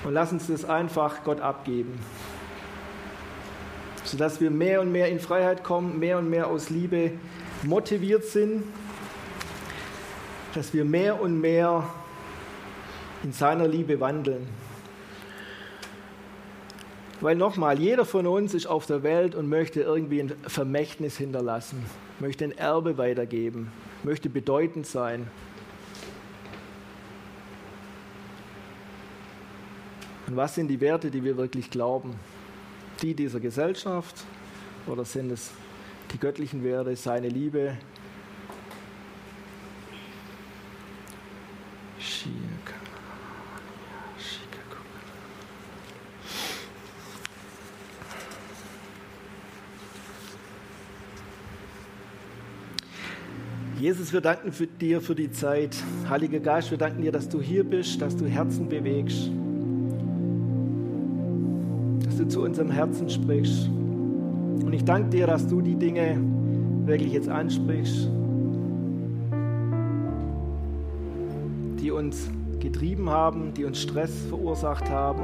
Und 0.06 0.14
lass 0.14 0.32
uns 0.32 0.46
das 0.46 0.66
einfach 0.66 1.24
Gott 1.24 1.42
abgeben, 1.42 2.00
sodass 4.04 4.40
wir 4.40 4.52
mehr 4.52 4.82
und 4.82 4.92
mehr 4.92 5.10
in 5.10 5.20
Freiheit 5.20 5.64
kommen, 5.64 5.98
mehr 5.98 6.20
und 6.20 6.30
mehr 6.30 6.46
aus 6.46 6.70
Liebe 6.70 7.14
motiviert 7.64 8.24
sind, 8.24 8.64
dass 10.54 10.76
wir 10.76 10.86
mehr 10.86 11.20
und 11.20 11.42
mehr 11.42 11.90
in 13.24 13.34
seiner 13.34 13.68
Liebe 13.68 14.00
wandeln. 14.00 14.48
Weil 17.20 17.36
nochmal, 17.36 17.80
jeder 17.80 18.06
von 18.06 18.28
uns 18.28 18.54
ist 18.54 18.68
auf 18.68 18.86
der 18.86 19.02
Welt 19.02 19.34
und 19.34 19.50
möchte 19.50 19.82
irgendwie 19.82 20.20
ein 20.20 20.34
Vermächtnis 20.46 21.18
hinterlassen, 21.18 21.84
möchte 22.20 22.44
ein 22.44 22.56
Erbe 22.56 23.00
weitergeben, 23.00 23.72
möchte 24.04 24.30
bedeutend 24.30 24.86
sein. 24.86 25.28
Und 30.28 30.36
was 30.36 30.56
sind 30.56 30.68
die 30.70 30.82
Werte, 30.82 31.12
die 31.12 31.24
wir 31.24 31.38
wirklich 31.38 31.70
glauben? 31.70 32.16
Die 33.02 33.14
dieser 33.14 33.40
Gesellschaft 33.40 34.24
oder 34.88 35.06
sind 35.06 35.32
es 35.32 35.52
die 36.12 36.20
göttlichen 36.20 36.64
Werte, 36.64 36.96
seine 36.96 37.30
Liebe? 37.30 37.78
Jesus, 53.86 54.14
wir 54.14 54.22
danken 54.22 54.52
für 54.52 54.66
dir 54.66 55.00
für 55.00 55.14
die 55.14 55.32
Zeit. 55.32 55.76
Heiliger 56.10 56.40
Geist, 56.40 56.72
wir 56.72 56.78
danken 56.80 57.04
dir, 57.04 57.12
dass 57.12 57.30
du 57.30 57.40
hier 57.40 57.64
bist, 57.64 58.02
dass 58.02 58.16
du 58.16 58.26
Herzen 58.26 58.68
bewegst, 58.68 59.30
dass 62.16 62.22
du 62.22 62.30
zu 62.30 62.44
unserem 62.44 62.72
Herzen 62.72 63.10
sprichst. 63.10 63.68
Und 63.68 64.72
ich 64.72 64.86
danke 64.86 65.10
dir, 65.10 65.28
dass 65.28 65.46
du 65.48 65.60
die 65.60 65.76
Dinge 65.76 66.18
wirklich 66.86 67.12
jetzt 67.12 67.28
ansprichst, 67.28 68.08
die 71.82 71.92
uns 71.92 72.30
getrieben 72.62 73.10
haben, 73.10 73.54
die 73.54 73.66
uns 73.66 73.82
Stress 73.82 74.14
verursacht 74.30 74.90
haben, 74.90 75.20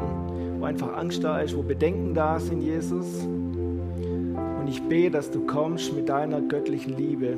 wo 0.59 0.65
einfach 0.65 0.97
Angst 0.97 1.23
da 1.23 1.39
ist, 1.39 1.55
wo 1.55 1.61
Bedenken 1.61 2.13
da 2.13 2.37
sind, 2.41 2.61
Jesus. 2.61 3.23
Und 3.23 4.67
ich 4.67 4.81
bete, 4.81 5.11
dass 5.11 5.31
du 5.31 5.45
kommst 5.45 5.95
mit 5.95 6.09
deiner 6.09 6.41
göttlichen 6.41 6.97
Liebe. 6.97 7.37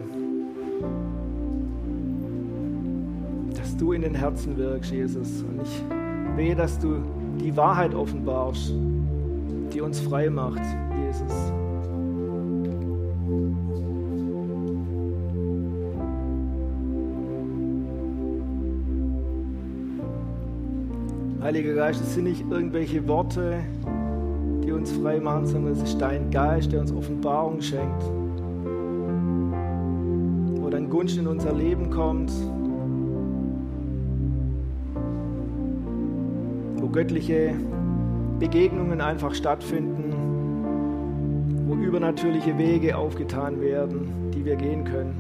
Dass 3.56 3.78
du 3.78 3.92
in 3.92 4.02
den 4.02 4.16
Herzen 4.16 4.58
wirkst, 4.58 4.92
Jesus. 4.92 5.44
Und 5.44 5.62
ich 5.62 5.84
bete, 6.36 6.56
dass 6.56 6.80
du 6.80 7.04
die 7.40 7.56
Wahrheit 7.56 7.94
offenbarst, 7.94 8.74
die 9.74 9.82
uns 9.82 10.00
frei 10.00 10.30
macht, 10.30 10.62
Jesus. 11.08 11.52
Heiliger 21.42 21.74
Geist, 21.74 22.02
es 22.02 22.14
sind 22.14 22.26
nicht 22.26 22.46
irgendwelche 22.50 23.06
Worte, 23.08 23.60
die 24.64 24.72
uns 24.72 24.92
frei 24.94 25.20
machen, 25.20 25.46
sondern 25.46 25.74
es 25.74 25.82
ist 25.82 25.98
dein 25.98 26.30
Geist, 26.32 26.72
der 26.72 26.80
uns 26.82 26.94
Offenbarung 26.94 27.62
schenkt. 27.62 28.04
Wo 30.62 30.70
dein 30.70 30.90
Gunst 30.90 31.18
in 31.18 31.28
unser 31.28 31.54
Leben 31.54 31.90
kommt. 31.90 32.32
Wo 36.78 36.88
göttliche 36.88 37.56
Begegnungen 38.44 39.00
einfach 39.00 39.34
stattfinden. 39.34 40.14
Wo 41.66 41.76
übernatürliche 41.76 42.58
Wege 42.58 42.98
aufgetan 42.98 43.62
werden, 43.62 44.32
die 44.34 44.44
wir 44.44 44.58
gehen 44.58 44.84
können. 44.84 45.14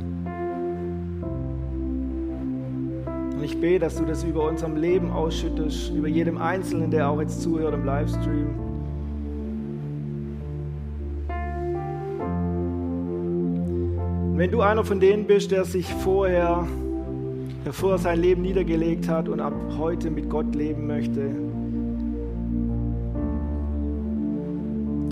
Und 3.33 3.41
ich 3.41 3.57
bete, 3.61 3.79
dass 3.79 3.95
du 3.95 4.03
das 4.03 4.25
über 4.25 4.45
unserem 4.45 4.75
Leben 4.75 5.09
ausschüttest, 5.09 5.93
über 5.93 6.09
jedem 6.09 6.37
Einzelnen, 6.37 6.91
der 6.91 7.09
auch 7.09 7.21
jetzt 7.21 7.41
zuhört 7.41 7.73
im 7.73 7.85
Livestream. 7.85 8.49
Und 14.31 14.37
wenn 14.37 14.51
du 14.51 14.59
einer 14.59 14.83
von 14.83 14.99
denen 14.99 15.27
bist, 15.27 15.51
der 15.51 15.63
sich 15.63 15.87
vorher, 15.93 16.67
der 17.65 17.71
vorher 17.71 17.99
sein 17.99 18.19
Leben 18.19 18.41
niedergelegt 18.41 19.07
hat 19.07 19.29
und 19.29 19.39
ab 19.39 19.53
heute 19.77 20.11
mit 20.11 20.29
Gott 20.29 20.53
leben 20.53 20.87
möchte, 20.87 21.52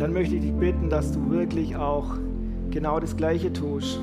dann 0.01 0.13
möchte 0.13 0.35
ich 0.35 0.41
dich 0.41 0.53
bitten, 0.53 0.89
dass 0.89 1.11
du 1.11 1.29
wirklich 1.29 1.75
auch 1.75 2.07
genau 2.71 2.99
das 2.99 3.15
Gleiche 3.15 3.53
tust. 3.53 3.99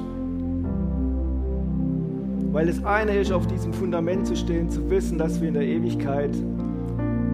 Weil 2.52 2.66
das 2.66 2.84
eine 2.84 3.18
ist, 3.18 3.32
auf 3.32 3.48
diesem 3.48 3.72
Fundament 3.72 4.24
zu 4.24 4.37
stehen, 4.37 4.70
zu 4.70 4.88
wissen, 4.90 5.18
dass 5.18 5.40
wir 5.40 5.48
in 5.48 5.54
der 5.54 5.64
Ewigkeit 5.64 6.30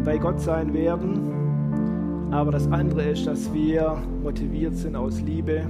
bei 0.02 0.16
Gott 0.16 0.40
sein 0.40 0.72
werden. 0.72 2.30
Aber 2.30 2.52
das 2.52 2.66
andere 2.72 3.10
ist, 3.10 3.26
dass 3.26 3.52
wir 3.52 3.98
motiviert 4.22 4.74
sind 4.76 4.96
aus 4.96 5.20
Liebe 5.20 5.60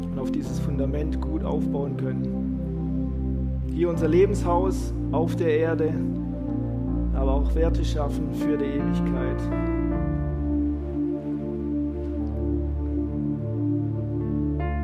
und 0.00 0.18
auf 0.18 0.30
dieses 0.30 0.60
Fundament 0.60 1.20
gut 1.20 1.42
aufbauen 1.42 1.96
können. 1.96 3.66
Hier 3.74 3.90
unser 3.90 4.06
Lebenshaus 4.06 4.94
auf 5.10 5.34
der 5.34 5.58
Erde, 5.58 5.92
aber 7.12 7.32
auch 7.32 7.54
Werte 7.56 7.84
schaffen 7.84 8.32
für 8.34 8.56
die 8.56 8.66
Ewigkeit. 8.66 9.69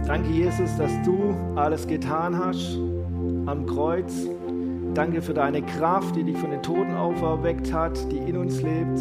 Danke, 0.06 0.30
Jesus, 0.30 0.76
dass 0.76 0.92
du 1.04 1.34
alles 1.56 1.84
getan 1.84 2.38
hast 2.38 2.78
am 3.46 3.66
Kreuz. 3.66 4.28
Danke 4.94 5.20
für 5.20 5.34
deine 5.34 5.62
Kraft, 5.62 6.14
die 6.14 6.22
dich 6.22 6.38
von 6.38 6.52
den 6.52 6.62
Toten 6.62 6.94
auferweckt 6.94 7.72
hat, 7.72 8.10
die 8.12 8.18
in 8.18 8.36
uns 8.36 8.62
lebt, 8.62 9.00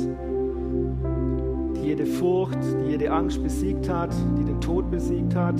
die 1.75 1.89
jede 1.89 2.07
Furcht, 2.07 2.57
die 2.81 2.89
jede 2.89 3.11
Angst 3.11 3.41
besiegt 3.43 3.87
hat, 3.87 4.09
die 4.39 4.45
den 4.45 4.59
Tod 4.59 4.89
besiegt 4.89 5.35
hat. 5.35 5.55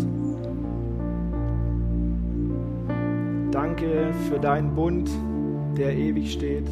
Danke 3.51 4.12
für 4.27 4.39
deinen 4.39 4.73
Bund, 4.73 5.12
der 5.77 5.95
ewig 5.95 6.34
steht. 6.34 6.67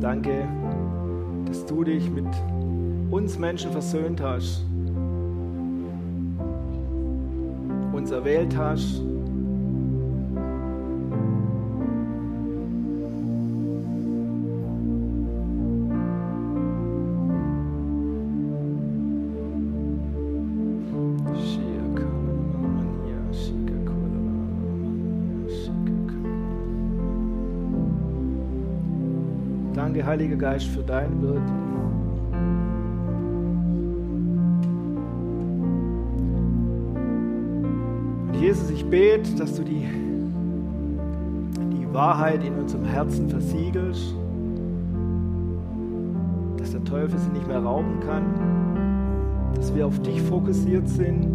Danke, 0.00 0.46
dass 1.46 1.66
du 1.66 1.82
dich 1.82 2.08
mit 2.08 2.28
uns 3.10 3.36
Menschen 3.36 3.72
versöhnt 3.72 4.20
hast, 4.22 4.64
erwählt 8.12 8.56
hast 8.56 9.02
Heiliger 30.12 30.36
Geist, 30.36 30.66
für 30.66 30.82
dein 30.82 31.22
Wirken. 31.22 31.61
Bete, 38.92 39.34
dass 39.38 39.54
du 39.54 39.62
die, 39.62 39.88
die 41.72 41.94
Wahrheit 41.94 42.44
in 42.44 42.52
unserem 42.56 42.84
Herzen 42.84 43.26
versiegelst, 43.30 44.14
dass 46.58 46.72
der 46.72 46.84
Teufel 46.84 47.18
sie 47.18 47.30
nicht 47.30 47.48
mehr 47.48 47.60
rauben 47.60 48.00
kann, 48.00 49.54
dass 49.54 49.74
wir 49.74 49.86
auf 49.86 49.98
dich 50.02 50.20
fokussiert 50.20 50.86
sind, 50.90 51.26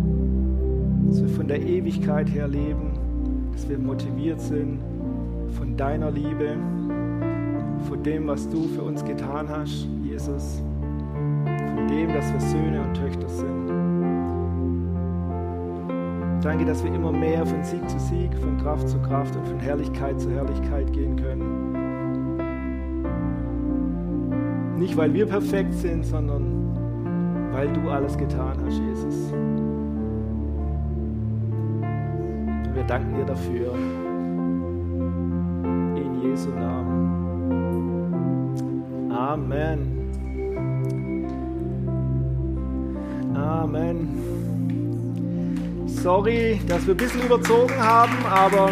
dass 1.08 1.20
wir 1.20 1.30
von 1.30 1.48
der 1.48 1.60
Ewigkeit 1.60 2.30
her 2.30 2.48
leben, 2.48 2.91
dass 3.52 3.67
wir 3.67 3.80
motiviert 3.80 4.39
sind 4.39 4.78
von 5.58 5.76
deiner 5.76 6.12
Liebe 6.12 6.58
von 7.89 8.04
dem, 8.04 8.28
was 8.28 8.48
du 8.50 8.67
für 8.67 8.84
uns 8.84 9.04
getan 9.04 9.50
hast, 9.50 9.88
Jesus, 10.04 10.62
von 11.43 11.88
dem, 11.88 12.13
dass 12.13 12.32
wir 12.32 12.39
Söhne 12.39 12.84
und 12.84 12.93
Töchter 12.93 13.28
sind. 13.28 13.66
Danke, 16.41 16.65
dass 16.65 16.84
wir 16.84 16.93
immer 16.93 17.12
mehr 17.12 17.45
von 17.45 17.63
Sieg 17.63 17.89
zu 17.89 18.00
Sieg, 18.00 18.34
von 18.38 18.58
Kraft 18.58 18.88
zu 18.88 19.00
Kraft 19.00 19.36
und 19.36 19.47
von 19.47 19.60
Herrlichkeit 19.60 20.19
zu 20.19 20.30
Herrlichkeit 20.32 20.93
gehen 20.93 21.15
können. 21.15 21.67
Nicht, 24.78 24.95
weil 24.95 25.13
wir 25.13 25.26
perfekt 25.26 25.73
sind, 25.73 26.06
sondern 26.06 26.67
weil 27.52 27.73
du 27.73 27.89
alles 27.89 28.15
getan 28.17 28.56
hast, 28.63 28.80
Jesus. 28.80 29.32
Und 32.63 32.76
wir 32.76 32.84
danken 32.84 33.15
dir 33.15 33.26
dafür. 33.26 33.73
In 35.95 36.21
Jesu 36.21 36.50
Namen. 36.52 37.17
Amen. 39.12 39.97
Amen. 43.34 44.37
Sorry, 46.08 46.62
dass 46.70 46.88
wir 46.88 46.93
ein 46.93 46.98
bisschen 46.98 47.22
überzogen 47.22 47.76
haben, 47.78 48.13
aber 48.30 48.70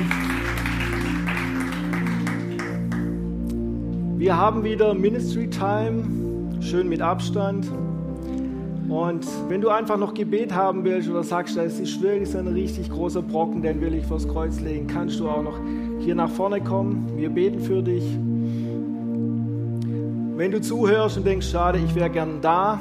wir 4.18 4.38
haben 4.38 4.64
wieder 4.64 4.94
Ministry 4.94 5.50
Time, 5.50 6.62
schön 6.62 6.88
mit 6.88 7.02
Abstand. 7.02 7.70
Und 8.88 9.28
wenn 9.50 9.60
du 9.60 9.68
einfach 9.68 9.98
noch 9.98 10.14
Gebet 10.14 10.56
haben 10.56 10.86
willst 10.86 11.10
oder 11.10 11.24
sagst, 11.24 11.58
das 11.58 11.78
ist 11.78 12.02
wirklich 12.02 12.30
so 12.30 12.38
ein 12.38 12.48
richtig 12.48 12.90
großer 12.90 13.22
Brocken, 13.22 13.62
den 13.62 13.82
will 13.82 13.96
ich 13.96 14.06
vors 14.06 14.26
Kreuz 14.26 14.62
legen, 14.62 14.88
kannst 14.88 15.20
du 15.20 15.28
auch 15.28 15.44
noch 15.44 15.60
hier 16.00 16.16
nach 16.16 16.30
vorne 16.30 16.62
kommen. 16.62 17.18
Wir 17.18 17.30
beten 17.30 17.60
für 17.60 17.84
dich. 17.84 18.06
Wenn 20.38 20.52
du 20.52 20.62
zuhörst 20.62 21.18
und 21.18 21.26
denkst, 21.26 21.50
schade, 21.50 21.80
ich 21.86 21.96
wäre 21.96 22.10
gern 22.10 22.40
da, 22.40 22.80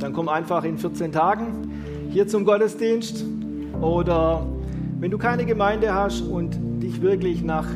dann 0.00 0.12
komm 0.12 0.28
einfach 0.28 0.64
in 0.64 0.78
14 0.78 1.12
Tagen 1.12 1.70
hier 2.10 2.26
zum 2.26 2.44
Gottesdienst. 2.44 3.33
Oder 3.84 4.46
wenn 4.98 5.10
du 5.10 5.18
keine 5.18 5.44
Gemeinde 5.44 5.94
hast 5.94 6.22
und 6.22 6.58
dich 6.82 7.02
wirklich 7.02 7.44
nach 7.44 7.66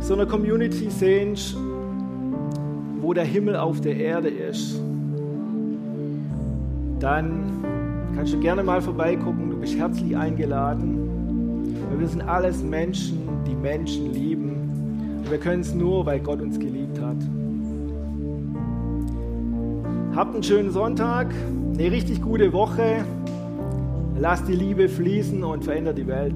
so 0.00 0.12
einer 0.12 0.26
Community 0.26 0.90
sehnst, 0.90 1.56
wo 3.00 3.14
der 3.14 3.24
Himmel 3.24 3.56
auf 3.56 3.80
der 3.80 3.96
Erde 3.96 4.28
ist, 4.28 4.78
dann 7.00 7.64
kannst 8.14 8.34
du 8.34 8.40
gerne 8.40 8.62
mal 8.62 8.82
vorbeigucken. 8.82 9.48
Du 9.48 9.56
bist 9.56 9.78
herzlich 9.78 10.14
eingeladen. 10.14 10.98
Wir 11.96 12.06
sind 12.06 12.22
alles 12.22 12.62
Menschen, 12.62 13.26
die 13.46 13.54
Menschen 13.54 14.12
lieben. 14.12 14.50
Und 15.20 15.30
wir 15.30 15.38
können 15.38 15.62
es 15.62 15.74
nur, 15.74 16.04
weil 16.04 16.20
Gott 16.20 16.42
uns 16.42 16.58
geliebt 16.58 17.00
hat. 17.00 17.16
Habt 20.14 20.34
einen 20.34 20.42
schönen 20.42 20.70
Sonntag, 20.70 21.32
eine 21.72 21.90
richtig 21.90 22.20
gute 22.20 22.52
Woche. 22.52 23.04
Lasst 24.20 24.48
die 24.48 24.54
Liebe 24.54 24.88
fließen 24.88 25.44
und 25.44 25.62
verändert 25.62 25.96
die 25.96 26.06
Welt. 26.06 26.34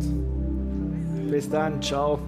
Bis 1.29 1.51
dann, 1.51 1.83
ciao. 1.83 2.21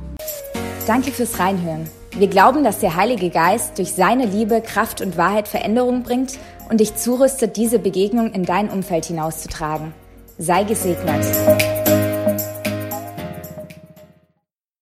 Danke 0.86 1.12
fürs 1.12 1.38
Reinhören. 1.38 1.88
Wir 2.16 2.26
glauben, 2.26 2.64
dass 2.64 2.80
der 2.80 2.96
Heilige 2.96 3.30
Geist 3.30 3.78
durch 3.78 3.92
seine 3.92 4.26
Liebe, 4.26 4.61
Kraft 4.61 5.00
und 5.00 5.16
Wahrheit 5.16 5.46
Veränderung 5.46 6.02
bringt 6.02 6.38
und 6.70 6.80
dich 6.80 6.96
zurüstet, 6.96 7.57
diese 7.57 7.78
Begegnung 7.78 8.32
in 8.32 8.44
dein 8.44 8.68
Umfeld 8.68 9.05
hinauszutragen. 9.05 9.94
Sei 10.38 10.64
gesegnet. 10.64 11.24